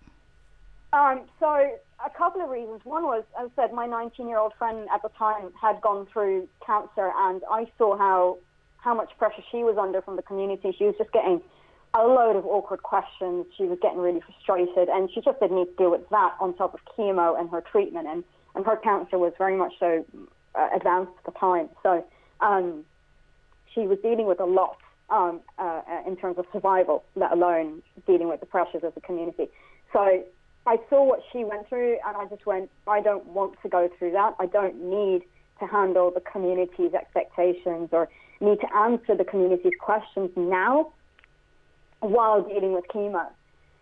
[0.92, 2.80] Um, so a couple of reasons.
[2.84, 7.12] One was, as I said, my 19-year-old friend at the time had gone through cancer,
[7.16, 8.38] and I saw how
[8.78, 10.72] how much pressure she was under from the community.
[10.78, 11.42] She was just getting
[11.94, 13.46] a load of awkward questions.
[13.56, 16.54] She was getting really frustrated, and she just didn't need to deal with that on
[16.54, 18.06] top of chemo and her treatment.
[18.06, 18.22] And
[18.54, 20.04] and her cancer was very much so
[20.54, 21.68] uh, advanced at the time.
[21.82, 22.04] So
[22.40, 22.84] um,
[23.74, 24.78] she was dealing with a lot
[25.10, 29.48] um, uh, in terms of survival, let alone dealing with the pressures of the community.
[29.92, 30.24] So
[30.66, 33.88] I saw what she went through, and I just went, I don't want to go
[33.98, 34.34] through that.
[34.40, 35.22] I don't need
[35.60, 38.08] to handle the community's expectations or
[38.40, 40.92] need to answer the community's questions now
[42.00, 43.26] while dealing with chemo.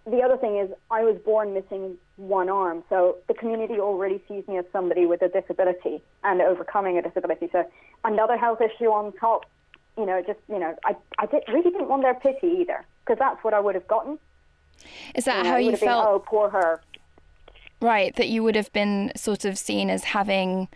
[0.06, 4.46] The other thing is, I was born missing one arm, so the community already sees
[4.46, 7.48] me as somebody with a disability and overcoming a disability.
[7.50, 7.64] So
[8.04, 9.46] another health issue on top,
[9.96, 13.18] you know, just you know, I I did, really didn't want their pity either because
[13.18, 14.18] that's what I would have gotten.
[15.14, 16.06] Is that You know, how you have been, felt?
[16.08, 16.80] oh, poor her.
[17.80, 20.68] Right, that you would have been sort of seen as having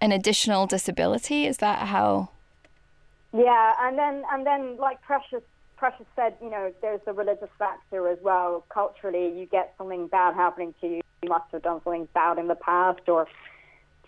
[0.00, 1.46] an additional disability.
[1.46, 2.28] Is that how?
[3.32, 5.42] Yeah, and then and then like Precious
[5.76, 8.64] Precious said, you know, there's the religious factor as well.
[8.68, 11.00] Culturally, you get something bad happening to you.
[11.22, 13.26] You must have done something bad in the past, or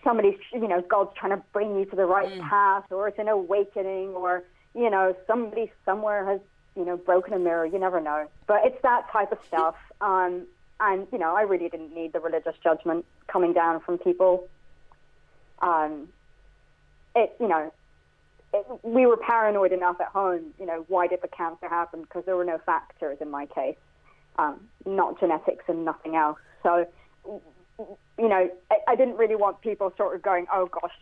[0.05, 3.27] somebody's, you know, God's trying to bring you to the right path, or it's an
[3.27, 6.39] awakening, or you know, somebody somewhere has,
[6.77, 7.65] you know, broken a mirror.
[7.65, 9.75] You never know, but it's that type of stuff.
[9.99, 10.45] Um,
[10.79, 14.47] and you know, I really didn't need the religious judgment coming down from people.
[15.61, 16.09] Um,
[17.15, 17.73] it, you know,
[18.53, 20.53] it, we were paranoid enough at home.
[20.59, 22.01] You know, why did the cancer happen?
[22.01, 23.77] Because there were no factors in my case,
[24.37, 26.37] um, not genetics and nothing else.
[26.63, 26.87] So,
[27.79, 30.93] you know, I, I didn't really want people sort of going, "Oh gosh,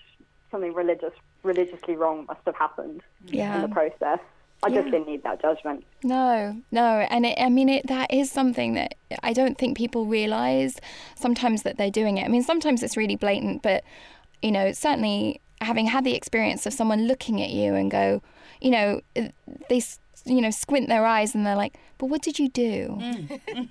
[0.51, 3.55] something religious, religiously wrong must have happened Yeah.
[3.55, 4.19] in the process."
[4.65, 5.83] I just didn't need that judgment.
[6.05, 7.87] No, no, and it, I mean it.
[7.87, 10.79] That is something that I don't think people realise
[11.15, 12.23] sometimes that they're doing it.
[12.23, 13.83] I mean, sometimes it's really blatant, but
[14.41, 18.21] you know, certainly having had the experience of someone looking at you and go,
[18.61, 19.01] you know,
[19.69, 19.81] they,
[20.25, 22.97] you know, squint their eyes and they're like, "But what did you do?"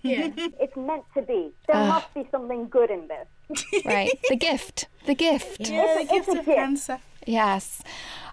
[0.02, 1.52] Yeah, It's meant to be.
[1.68, 3.64] There must be something good in this.
[3.84, 5.68] Right, the gift, the gift.
[5.68, 6.56] Yeah, the It's a- gift it's a of gift.
[6.58, 6.98] cancer.
[7.24, 7.82] Yes,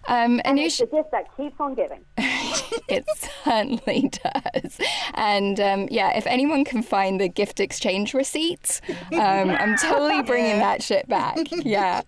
[0.07, 2.03] um, And it's Anush, the gift that keeps on giving.
[2.87, 3.05] it
[3.43, 4.79] certainly does.
[5.13, 8.81] And um, yeah, if anyone can find the gift exchange receipt,
[9.13, 11.37] um, I'm totally bringing that shit back.
[11.51, 12.01] Yeah.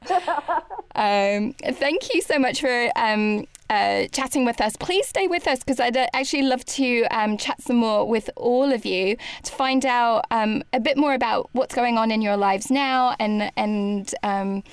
[0.95, 4.76] Um, thank you so much for um, uh, chatting with us.
[4.76, 8.30] Please stay with us because I'd uh, actually love to um, chat some more with
[8.36, 12.22] all of you to find out um, a bit more about what's going on in
[12.22, 14.64] your lives now and and um,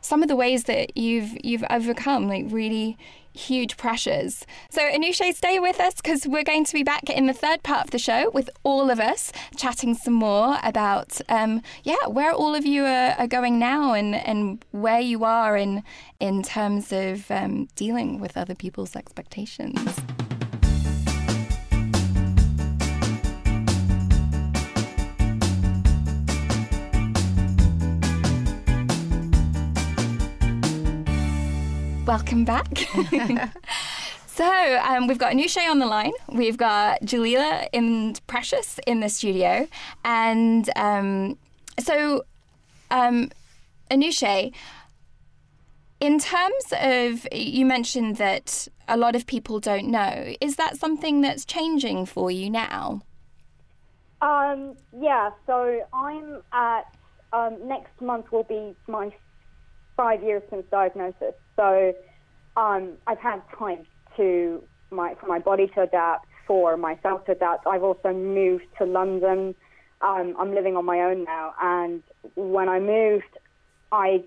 [0.00, 2.96] some of the ways that you've you've overcome like really
[3.36, 4.46] huge pressures.
[4.70, 7.84] So Anoushe, stay with us because we're going to be back in the third part
[7.84, 12.54] of the show with all of us chatting some more about um, yeah where all
[12.54, 15.82] of you are, are going now and and where you are in
[16.20, 20.00] in terms of um, dealing with other people's expectations.
[32.06, 32.78] Welcome back.
[34.28, 36.12] so um, we've got Anoushe on the line.
[36.28, 39.66] We've got Jalila and Precious in the studio,
[40.04, 41.36] and um,
[41.80, 42.24] so
[42.92, 43.32] um,
[43.90, 44.52] Anoushe,
[45.98, 50.32] in terms of you mentioned that a lot of people don't know.
[50.40, 53.02] Is that something that's changing for you now?
[54.22, 56.82] Um, yeah, so I'm at,
[57.32, 59.12] um, next month will be my
[59.96, 61.34] five years since diagnosis.
[61.56, 61.94] So
[62.56, 67.66] um, I've had time to my for my body to adapt, for myself to adapt.
[67.66, 69.54] I've also moved to London.
[70.02, 72.02] Um, I'm living on my own now, and
[72.34, 73.24] when I moved,
[73.90, 74.22] I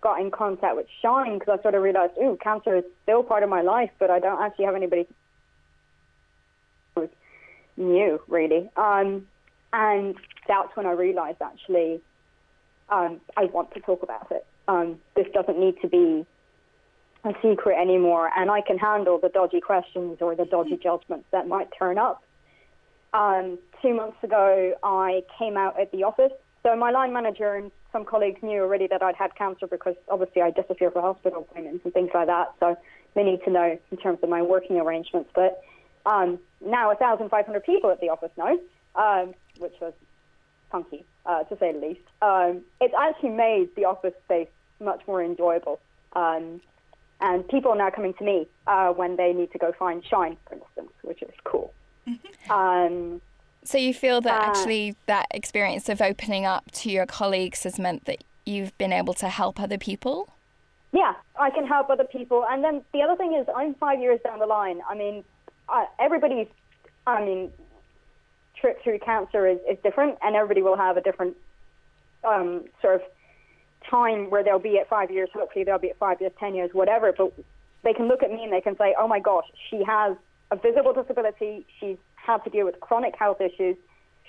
[0.00, 3.42] got in contact with Shine because I sort of realized, ooh, cancer is still part
[3.42, 5.06] of my life, but I don't actually have anybody
[7.76, 8.70] new, really.
[8.76, 9.26] Um,
[9.72, 10.14] and
[10.48, 12.00] that's when I realized actually
[12.90, 14.46] um, I want to talk about it.
[14.68, 16.26] Um, this doesn't need to be
[17.24, 21.46] a secret anymore, and I can handle the dodgy questions or the dodgy judgments that
[21.46, 22.22] might turn up.
[23.14, 26.32] Um, two months ago, I came out at the office.
[26.62, 30.42] So my line manager and some colleagues knew already that I'd had cancer because obviously
[30.42, 32.54] I disappear for hospital appointments and things like that.
[32.58, 32.76] So
[33.14, 35.30] they need to know in terms of my working arrangements.
[35.34, 35.62] But
[36.06, 38.58] um, now 1,500 people at the office know,
[38.94, 39.92] um, which was
[40.70, 42.00] funky, uh, to say the least.
[42.22, 44.48] Um, it's actually made the office space
[44.80, 45.78] much more enjoyable.
[46.14, 46.60] Um,
[47.22, 50.36] and people are now coming to me uh, when they need to go find Shine,
[50.46, 51.72] for instance, which is cool.
[52.50, 53.20] um,
[53.64, 57.78] So you feel that Uh, actually that experience of opening up to your colleagues has
[57.78, 60.28] meant that you've been able to help other people?
[60.94, 62.44] yeah, I can help other people.
[62.50, 64.82] And then the other thing is, I'm five years down the line.
[64.86, 65.24] I mean,
[65.70, 66.48] uh, everybody's,
[67.06, 67.50] I mean,
[68.60, 71.34] trip through cancer is, is different, and everybody will have a different
[72.24, 73.02] um, sort of
[73.88, 75.28] time where they'll be at five years.
[75.32, 77.12] Hopefully, they'll be at five years, ten years, whatever.
[77.12, 77.32] But
[77.82, 80.16] they can look at me and they can say, "Oh my gosh, she has
[80.50, 81.66] a visible disability.
[81.78, 83.76] She's had to deal with chronic health issues.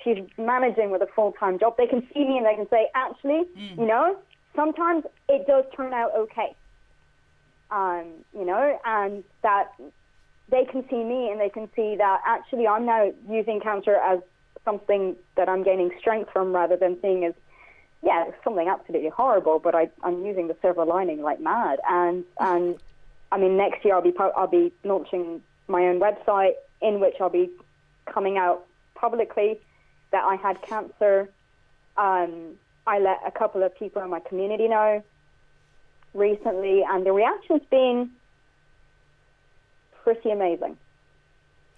[0.04, 3.44] She's managing with a full-time job." They can see me and they can say, "Actually,
[3.78, 4.18] you know,
[4.56, 6.56] sometimes it does turn out okay."
[7.72, 8.06] Um,
[8.38, 9.74] you know, and that
[10.50, 14.20] they can see me and they can see that actually I'm now using cancer as
[14.66, 17.34] something that I'm gaining strength from rather than seeing as
[18.04, 19.60] yeah it's something absolutely horrible.
[19.60, 21.80] But I, I'm using the silver lining like mad.
[21.90, 22.78] And and
[23.32, 27.30] I mean next year I'll be I'll be launching my own website in which I'll
[27.30, 27.50] be
[28.06, 29.60] coming out publicly
[30.12, 31.30] that I had cancer.
[31.98, 35.04] Um, I let a couple of people in my community know
[36.14, 38.12] recently, and the reaction's been
[40.04, 40.78] pretty amazing.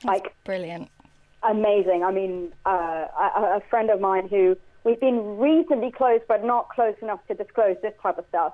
[0.03, 0.89] Like Brilliant.
[1.43, 2.03] amazing.
[2.03, 6.69] I mean, uh, a, a friend of mine who we've been reasonably close, but not
[6.69, 8.53] close enough to disclose this type of stuff.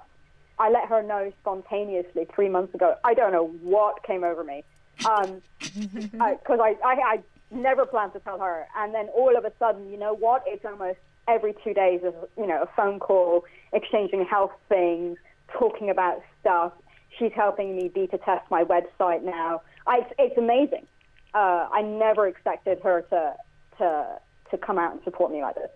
[0.58, 2.96] I let her know spontaneously three months ago.
[3.04, 4.64] I don't know what came over me,
[5.00, 7.20] because I, I, I
[7.52, 10.44] never planned to tell her, and then all of a sudden, you know what?
[10.48, 15.18] It's almost every two days of you know a phone call, exchanging health things,
[15.52, 16.74] talking about stuff.
[17.18, 19.62] She's helping me beta test my website now.
[19.86, 20.88] I, it's, it's amazing.
[21.34, 23.36] Uh, I never expected her to
[23.80, 24.20] to
[24.52, 25.72] to come out and support me like this.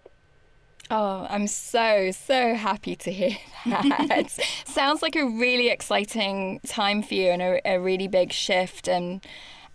[0.91, 4.29] Oh, I'm so, so happy to hear that.
[4.65, 8.87] Sounds like a really exciting time for you and a, a really big shift.
[8.87, 9.25] And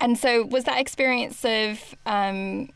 [0.01, 2.71] and so, was that experience of um,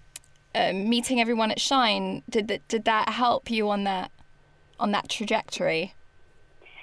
[0.54, 2.22] uh, meeting everyone at Shine?
[2.28, 4.10] Did that did that help you on that
[4.80, 5.94] on that trajectory?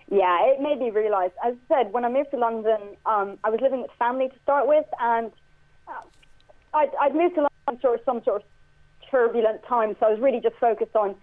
[0.10, 1.32] Yeah, it made me realise.
[1.46, 4.36] As I said, when I moved to London, um, I was living with family to
[4.44, 5.32] start with, and
[5.88, 6.02] uh,
[6.74, 8.48] I'd, I'd moved to London sort some sort of
[9.10, 11.16] turbulent time, so I was really just focused on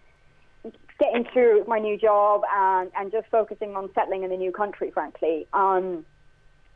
[0.98, 4.90] getting through my new job and, and just focusing on settling in the new country,
[4.90, 5.46] frankly.
[5.52, 6.04] Um,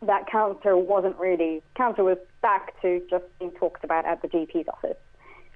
[0.02, 4.68] that cancer wasn't really, cancer was back to just being talked about at the GP's
[4.68, 4.96] office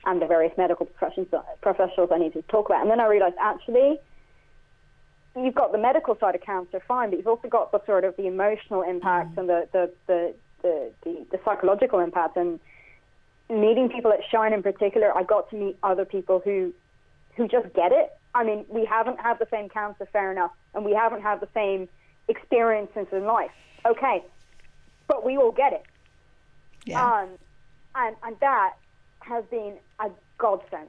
[0.05, 1.27] and the various medical professions,
[1.61, 2.81] professionals I needed to talk about.
[2.81, 3.99] And then I realised actually,
[5.37, 8.17] you've got the medical side of cancer, fine, but you've also got the sort of
[8.17, 12.37] the emotional impacts and the, the, the, the, the, the psychological impact.
[12.37, 12.61] And
[13.51, 16.73] meeting people at Shine in particular, I got to meet other people who,
[17.37, 18.11] who just get it.
[18.35, 21.49] I mean, we haven't had the same cancer, fair enough, and we haven't had the
[21.55, 21.89] same
[22.29, 23.51] experiences in life.
[23.87, 24.23] Okay,
[25.07, 25.85] but we all get it.
[26.85, 27.05] Yeah.
[27.05, 27.29] Um,
[27.95, 28.75] and, and that
[29.21, 30.89] has been a godsend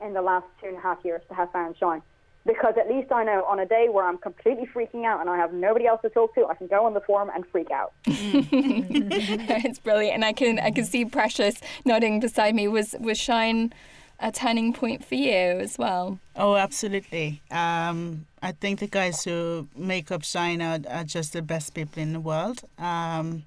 [0.00, 2.02] in the last two and a half years to have found Shine.
[2.44, 5.36] Because at least I know on a day where I'm completely freaking out and I
[5.36, 7.92] have nobody else to talk to, I can go on the forum and freak out.
[8.06, 12.68] it's brilliant, and I can I can see Precious nodding beside me.
[12.68, 13.72] Was was Shine
[14.18, 16.18] a turning point for you as well?
[16.34, 17.42] Oh, absolutely.
[17.50, 22.02] Um, I think the guys who make up Shine are, are just the best people
[22.02, 22.62] in the world.
[22.78, 23.44] Um,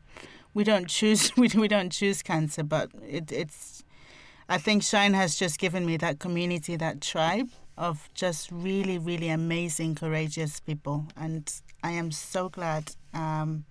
[0.53, 3.83] we don't choose we, we don't choose cancer, but it, it's.
[4.47, 9.29] I think Shine has just given me that community, that tribe of just really, really
[9.29, 11.51] amazing, courageous people, and
[11.83, 13.65] I am so glad um,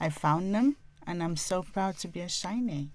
[0.00, 2.90] I found them, and I'm so proud to be a Shiny.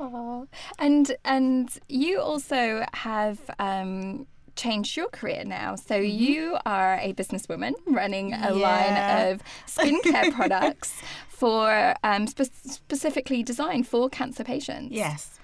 [0.00, 0.44] Aw.
[0.78, 5.76] And and you also have um, changed your career now.
[5.76, 8.68] So you are a businesswoman running a Yeah.
[8.68, 14.92] line of skincare products for um, spe- specifically designed for cancer patients.
[14.92, 15.38] Yes.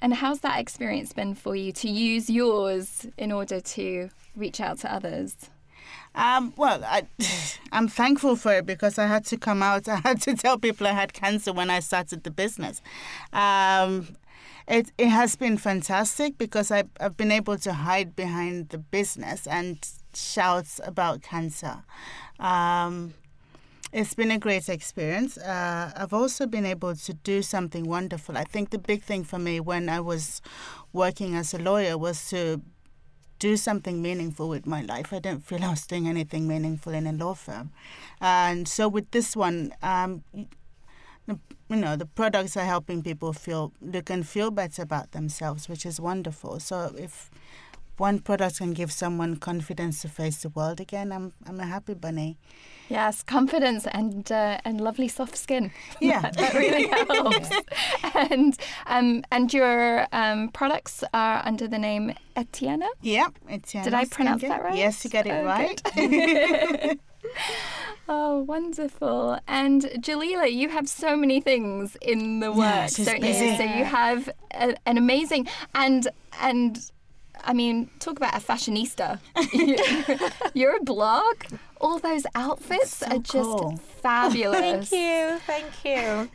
[0.00, 4.78] And how's that experience been for you to use yours in order to reach out
[4.80, 5.34] to others?
[6.14, 7.06] Um, well, I,
[7.72, 9.88] I'm thankful for it because I had to come out.
[9.88, 12.82] I had to tell people I had cancer when I started the business.
[13.32, 14.16] Um,
[14.66, 19.46] it, it has been fantastic because I, I've been able to hide behind the business
[19.46, 19.78] and
[20.14, 21.84] shout about cancer.
[22.38, 23.14] Um,
[23.92, 25.38] it's been a great experience.
[25.38, 28.36] Uh, I've also been able to do something wonderful.
[28.36, 30.40] I think the big thing for me when I was
[30.92, 32.60] working as a lawyer was to
[33.38, 35.12] do something meaningful with my life.
[35.12, 37.70] I didn't feel I was doing anything meaningful in a law firm.
[38.20, 40.24] And so with this one, um,
[41.26, 45.68] the, you know, the products are helping people feel look and feel better about themselves,
[45.68, 46.60] which is wonderful.
[46.60, 47.30] So if
[47.96, 51.94] one product can give someone confidence to face the world again, I'm I'm a happy
[51.94, 52.38] bunny.
[52.88, 55.72] Yes, confidence and uh, and lovely soft skin.
[56.00, 56.30] Yeah.
[56.36, 57.50] that really helps.
[58.14, 62.84] and um, and your um, products are under the name Etienne.
[63.00, 64.76] Yeah, Etienne Did I pronounce that right?
[64.76, 67.00] Yes, you got it Oh, right.
[68.06, 69.38] Oh, wonderful.
[69.48, 73.32] And Jelilat, you have so many things in the works, don't you?
[73.32, 76.06] So you have a, an amazing and
[76.40, 76.90] and
[77.44, 79.18] I mean, talk about a fashionista.
[79.52, 81.36] You- You're a blog.
[81.80, 83.76] All those outfits So are just cool.
[84.02, 84.88] fabulous.
[84.88, 86.30] Thank you, thank you.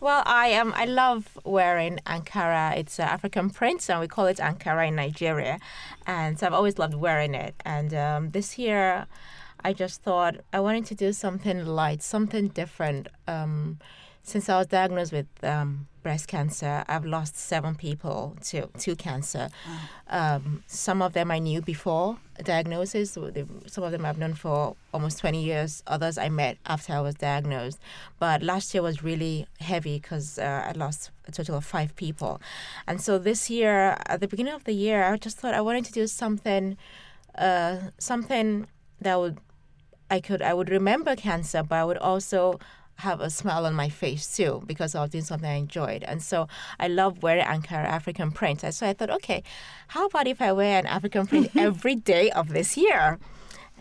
[0.00, 0.72] Well, I am.
[0.74, 2.76] I love wearing Ankara.
[2.76, 5.58] It's uh, African print, and we call it Ankara in Nigeria.
[6.06, 7.54] And so I've always loved wearing it.
[7.64, 9.06] And um, this year,
[9.64, 13.08] I just thought I wanted to do something light, something different.
[13.26, 13.78] Um,
[14.22, 19.48] since I was diagnosed with um, breast cancer, I've lost seven people to to cancer.
[20.08, 23.12] Um, some of them I knew before diagnosis.
[23.66, 25.82] Some of them I've known for almost 20 years.
[25.86, 27.78] Others I met after I was diagnosed.
[28.18, 32.40] But last year was really heavy because uh, I lost a total of five people.
[32.86, 35.84] And so this year, at the beginning of the year, I just thought I wanted
[35.86, 36.76] to do something,
[37.36, 38.66] uh, something
[39.00, 39.38] that would
[40.10, 42.58] I could I would remember cancer, but I would also
[42.98, 46.02] have a smile on my face too because I was doing something I enjoyed.
[46.04, 46.48] And so
[46.80, 48.64] I love wearing Ankara African print.
[48.64, 49.42] And so I thought, okay,
[49.88, 53.18] how about if I wear an African print every day of this year?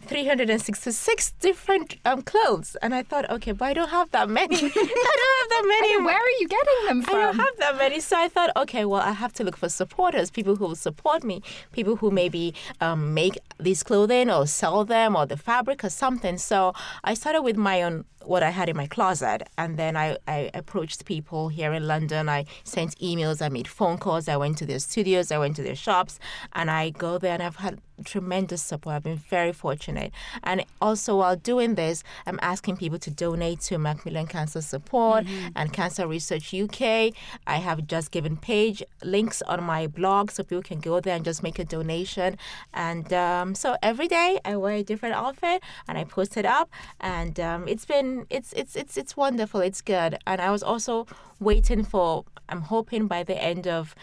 [0.05, 2.77] 366 different um, clothes.
[2.81, 4.55] And I thought, okay, but I don't have that many.
[4.55, 5.95] I don't have that many.
[5.95, 7.15] And where are you getting them from?
[7.15, 7.99] I don't have that many.
[7.99, 11.23] So I thought, okay, well, I have to look for supporters, people who will support
[11.23, 11.41] me,
[11.71, 16.37] people who maybe um, make these clothing or sell them or the fabric or something.
[16.37, 19.43] So I started with my own what I had in my closet.
[19.57, 22.29] And then I, I approached people here in London.
[22.29, 25.63] I sent emails, I made phone calls, I went to their studios, I went to
[25.63, 26.19] their shops,
[26.53, 28.95] and I go there and I've had tremendous support.
[28.95, 30.11] I've been very fortunate.
[30.43, 35.73] And also while doing this, I'm asking people to donate to Macmillan Cancer Support and
[35.73, 37.13] Cancer Research UK.
[37.45, 41.25] I have just given page links on my blog so people can go there and
[41.25, 42.37] just make a donation.
[42.73, 46.69] And um, so every day I wear a different outfit and I post it up
[46.99, 49.61] and um, it's been it's it's it's it's wonderful.
[49.61, 50.17] It's good.
[50.25, 51.07] And I was also
[51.39, 53.93] waiting for I'm hoping by the end of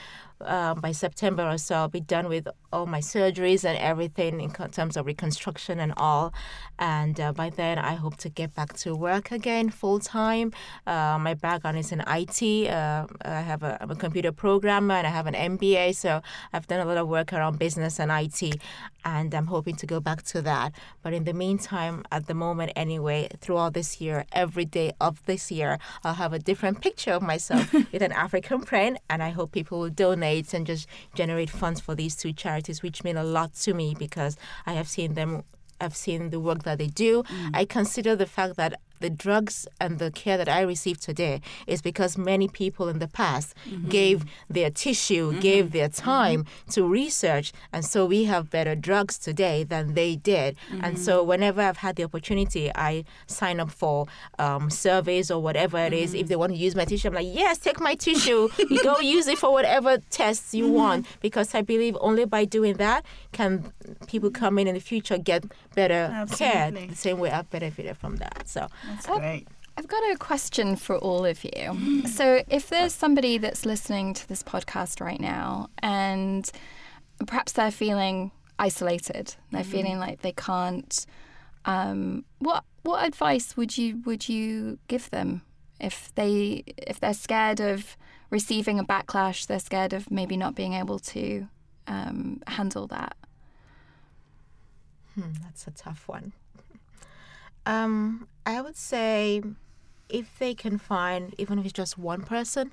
[0.40, 4.50] um, by September or so, I'll be done with all my surgeries and everything in
[4.50, 6.34] terms of reconstruction and all.
[6.78, 10.52] And uh, by then, I hope to get back to work again full time.
[10.86, 12.68] Uh, my background is in IT.
[12.68, 16.20] Uh, I have a, I'm a computer programmer and I have an MBA, so
[16.52, 18.60] I've done a lot of work around business and IT.
[19.04, 20.72] And I'm hoping to go back to that.
[21.02, 25.52] But in the meantime, at the moment anyway, throughout this year, every day of this
[25.52, 28.98] year, I'll have a different picture of myself with an African print.
[29.08, 30.23] And I hope people will donate
[30.54, 34.36] and just generate funds for these two charities, which mean a lot to me because
[34.66, 35.44] I have seen them.
[35.80, 37.24] I've seen the work that they do.
[37.24, 37.50] Mm.
[37.52, 41.82] I consider the fact that the drugs and the care that I receive today is
[41.82, 43.90] because many people in the past mm-hmm.
[43.90, 45.40] gave their tissue, mm-hmm.
[45.40, 46.10] gave their mm-hmm.
[46.10, 50.56] time to research, and so we have better drugs today than they did.
[50.82, 54.06] And so whenever I've had the opportunity, I sign up for
[54.38, 56.14] um, surveys or whatever it is.
[56.14, 58.48] If they want to use my tissue, I'm like, yes, take my tissue.
[58.70, 62.74] you go use it for whatever tests you want, because I believe only by doing
[62.78, 63.70] that can
[64.06, 65.44] people come in in the future get
[65.74, 66.70] better care.
[66.70, 68.48] The same way I've benefited from that.
[68.48, 68.68] So.
[68.94, 69.48] That's great.
[69.76, 72.02] I've got a question for all of you.
[72.06, 76.48] So, if there's somebody that's listening to this podcast right now and
[77.26, 81.06] perhaps they're feeling isolated, they're feeling like they can't,
[81.64, 85.42] um, what what advice would you would you give them
[85.80, 87.96] if they if they're scared of
[88.30, 91.48] receiving a backlash, they're scared of maybe not being able to
[91.88, 93.16] um, handle that?
[95.14, 96.32] Hmm, that's a tough one.
[97.66, 99.42] Um, I would say
[100.08, 102.72] if they can find, even if it's just one person,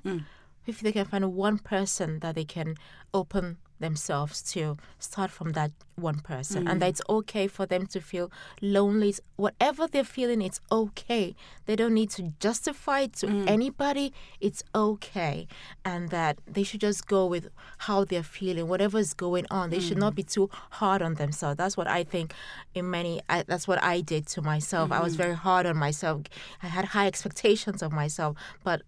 [0.66, 2.76] if they can find one person that they can
[3.12, 6.66] open themselves to, start from that one person.
[6.66, 6.80] And mm.
[6.80, 8.32] that it's okay for them to feel
[8.62, 9.10] lonely.
[9.10, 11.34] It's- Whatever they're feeling, it's okay.
[11.66, 13.48] They don't need to justify it to mm.
[13.48, 14.14] anybody.
[14.40, 15.48] It's okay.
[15.84, 17.48] And that they should just go with
[17.78, 19.70] how they're feeling, whatever's going on.
[19.70, 20.16] They should not mm.
[20.16, 21.56] be too hard on themselves.
[21.56, 22.32] That's what I think
[22.74, 24.92] in many, I, that's what I did to myself.
[24.92, 26.22] I was very hard on myself.
[26.62, 28.36] I had high expectations of myself.
[28.62, 28.82] But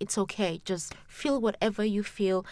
[0.00, 0.60] it's okay.
[0.64, 2.44] Just feel whatever you feel.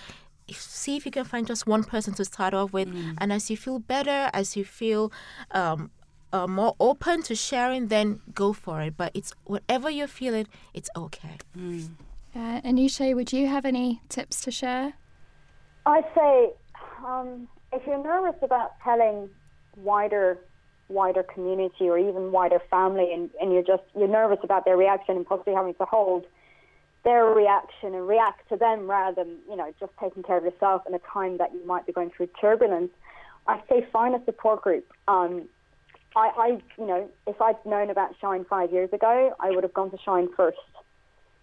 [0.46, 2.88] If- See if you can find just one person to start off with,
[3.18, 5.12] and as you feel better, as you feel
[5.50, 5.90] um,
[6.32, 8.96] uh, more open to sharing, then go for it.
[8.96, 11.36] But it's whatever you're feeling, it's okay.
[12.34, 14.94] Uh, Anoushe, would you have any tips to share?
[15.86, 16.52] I say,
[17.04, 19.28] um, if you're nervous about telling
[19.76, 20.38] wider
[20.88, 25.16] wider community or even wider family and, and you're just you're nervous about their reaction
[25.16, 26.24] and possibly having to hold
[27.08, 30.82] their reaction and react to them rather than, you know, just taking care of yourself
[30.86, 32.90] in a time that you might be going through turbulence,
[33.46, 34.86] I say find a support group.
[35.08, 35.48] Um,
[36.14, 36.46] I, I,
[36.76, 39.98] you know, if I'd known about Shine five years ago, I would have gone to
[40.04, 40.58] Shine first.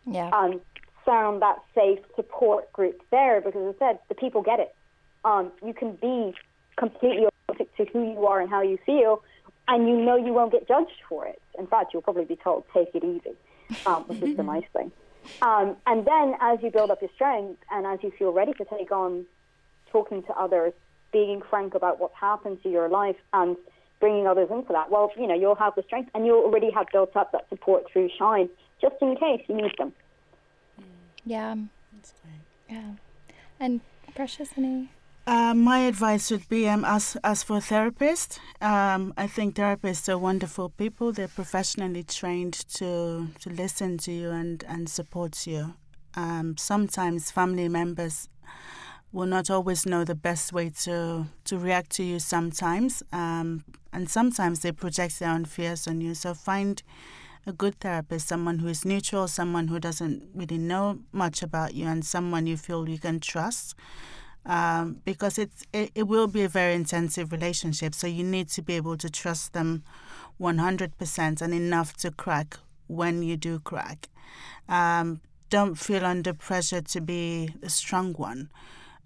[0.06, 0.30] Yeah.
[0.30, 0.62] Um,
[1.04, 4.76] found that safe support group there because, as I said, the people get it.
[5.24, 6.36] Um, you can be
[6.78, 9.24] completely authentic to who you are and how you feel,
[9.68, 11.42] and you know you won't get judged for it.
[11.58, 13.36] In fact, you'll probably be told, take it easy,
[13.88, 14.92] um, which is the nice thing.
[15.42, 18.66] Um, and then as you build up your strength and as you feel ready to
[18.66, 19.26] take on
[19.92, 20.74] talking to others,
[21.12, 23.56] being frank about what's happened to your life and
[24.00, 26.88] bringing others into that, well, you know, you'll have the strength and you'll already have
[26.92, 28.50] built up that support through Shine
[28.82, 29.94] just in case you need them.
[31.26, 31.56] Yeah.
[31.94, 32.78] That's great.
[32.78, 32.92] Yeah.
[33.60, 33.82] And
[34.16, 34.90] Precious, any?
[35.28, 40.20] Uh, my advice would be um, as, as for therapists, um, I think therapists are
[40.20, 41.12] wonderful people.
[41.12, 45.74] They're professionally trained to, to listen to you and, and support you.
[46.14, 48.30] Um, sometimes family members
[49.12, 53.02] will not always know the best way to, to react to you sometimes.
[53.12, 56.14] Um, and sometimes they project their own fears on you.
[56.14, 56.84] So find
[57.48, 61.86] a good therapist, someone who is neutral, someone who doesn't really know much about you,
[61.88, 63.76] and someone you feel you can trust
[64.46, 67.96] um, because it's it, it will be a very intensive relationship.
[67.96, 69.84] So you need to be able to trust them
[70.40, 74.10] 100% and enough to crack when you do crack.
[74.68, 78.50] Um, don't feel under pressure to be a strong one.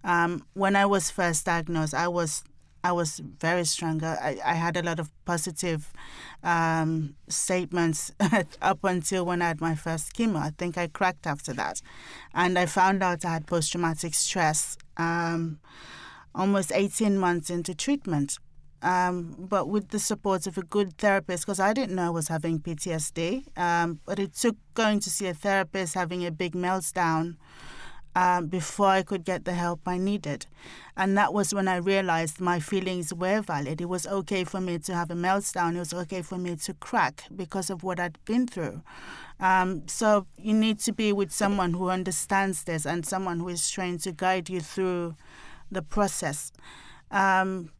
[0.03, 2.43] Um, when I was first diagnosed, I was
[2.81, 4.03] I was very strong.
[4.03, 5.91] I, I had a lot of positive
[6.43, 8.11] um, statements
[8.61, 10.37] up until when I had my first chemo.
[10.37, 11.81] I think I cracked after that.
[12.33, 15.59] And I found out I had post traumatic stress um,
[16.35, 18.37] almost 18 months into treatment.
[18.81, 22.27] Um, but with the support of a good therapist, because I didn't know I was
[22.27, 23.57] having PTSD.
[23.57, 27.35] Um, but it took going to see a therapist, having a big meltdown
[28.19, 30.45] um, before I could get the help I needed.
[30.97, 33.79] And that was when I realized my feelings were valid.
[33.79, 36.73] It was okay for me to have a meltdown, it was okay for me to
[36.73, 38.81] crack because of what I'd been through.
[39.39, 43.69] Um, so you need to be with someone who understands this and someone who is
[43.69, 45.15] trained to guide you through
[45.71, 46.51] the process.
[47.11, 47.71] Um,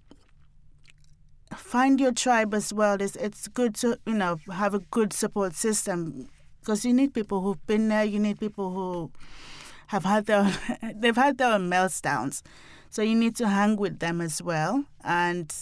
[1.53, 3.01] find your tribe as well.
[3.01, 6.29] It's, it's good to you know have a good support system
[6.61, 8.05] because you need people who've been there.
[8.05, 9.11] You need people who
[9.89, 10.51] have had their
[10.95, 12.41] they've had their meltdowns,
[12.89, 15.53] so you need to hang with them as well and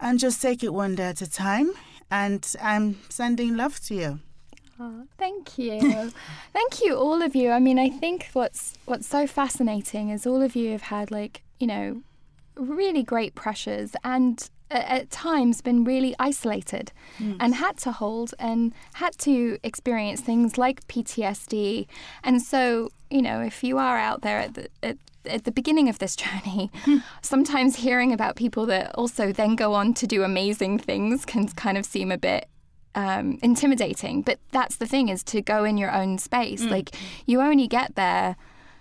[0.00, 1.72] and just take it one day at a time.
[2.10, 4.20] And I'm sending love to you.
[4.78, 5.80] Oh, thank you.
[6.52, 7.50] thank you, all of you.
[7.50, 11.42] I mean, I think what's what's so fascinating is all of you have had like,
[11.58, 12.02] you know,
[12.56, 17.36] really great pressures and at times been really isolated yes.
[17.40, 21.86] and had to hold and had to experience things like PTSD.
[22.22, 24.96] And so, you know, if you are out there at the, at,
[25.26, 26.70] at the beginning of this journey,
[27.22, 31.78] sometimes hearing about people that also then go on to do amazing things can kind
[31.78, 32.48] of seem a bit
[32.94, 34.22] um, intimidating.
[34.22, 36.62] But that's the thing is to go in your own space.
[36.62, 36.70] Mm.
[36.70, 36.96] Like
[37.26, 38.36] you only get there,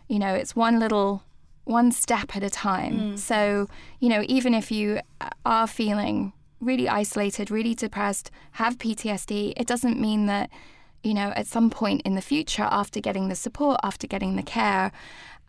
[0.07, 1.23] you know, it's one little
[1.65, 2.99] one step at a time.
[2.99, 3.19] Mm.
[3.19, 3.67] So,
[3.99, 4.99] you know, even if you
[5.45, 10.49] are feeling really isolated, really depressed, have PTSD, it doesn't mean that,
[11.03, 14.43] you know, at some point in the future, after getting the support, after getting the
[14.43, 14.91] care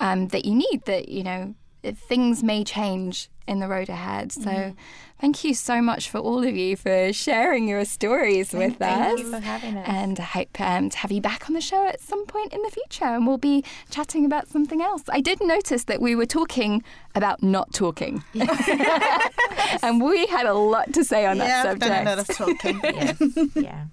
[0.00, 1.54] um, that you need, that, you know,
[1.92, 4.32] things may change in the road ahead.
[4.32, 4.76] So, mm.
[5.20, 9.00] thank you so much for all of you for sharing your stories thank, with thank
[9.00, 9.06] us.
[9.06, 9.88] Thank you for having us.
[9.88, 12.62] And I hope um, to have you back on the show at some point in
[12.62, 15.02] the future, and we'll be chatting about something else.
[15.08, 16.82] I did notice that we were talking
[17.14, 18.24] about not talking,
[19.82, 21.90] and we had a lot to say on yeah, that subject.
[21.90, 22.80] Yeah, a lot of talking.
[22.84, 23.48] yes.
[23.54, 23.84] Yeah.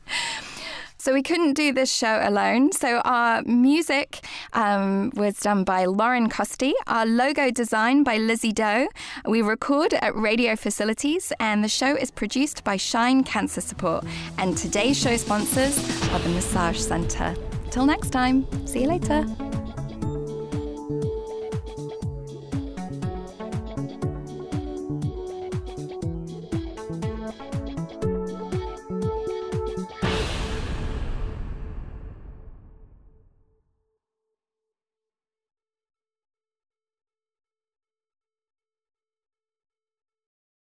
[1.02, 2.72] So we couldn't do this show alone.
[2.74, 4.24] So our music
[4.54, 8.88] um, was done by Lauren Costy, our logo design by Lizzie Doe.
[9.26, 14.06] We record at radio facilities, and the show is produced by Shine Cancer Support.
[14.38, 15.76] And today's show sponsors
[16.12, 17.36] are the Massage Centre.
[17.72, 19.26] Till next time, see you later.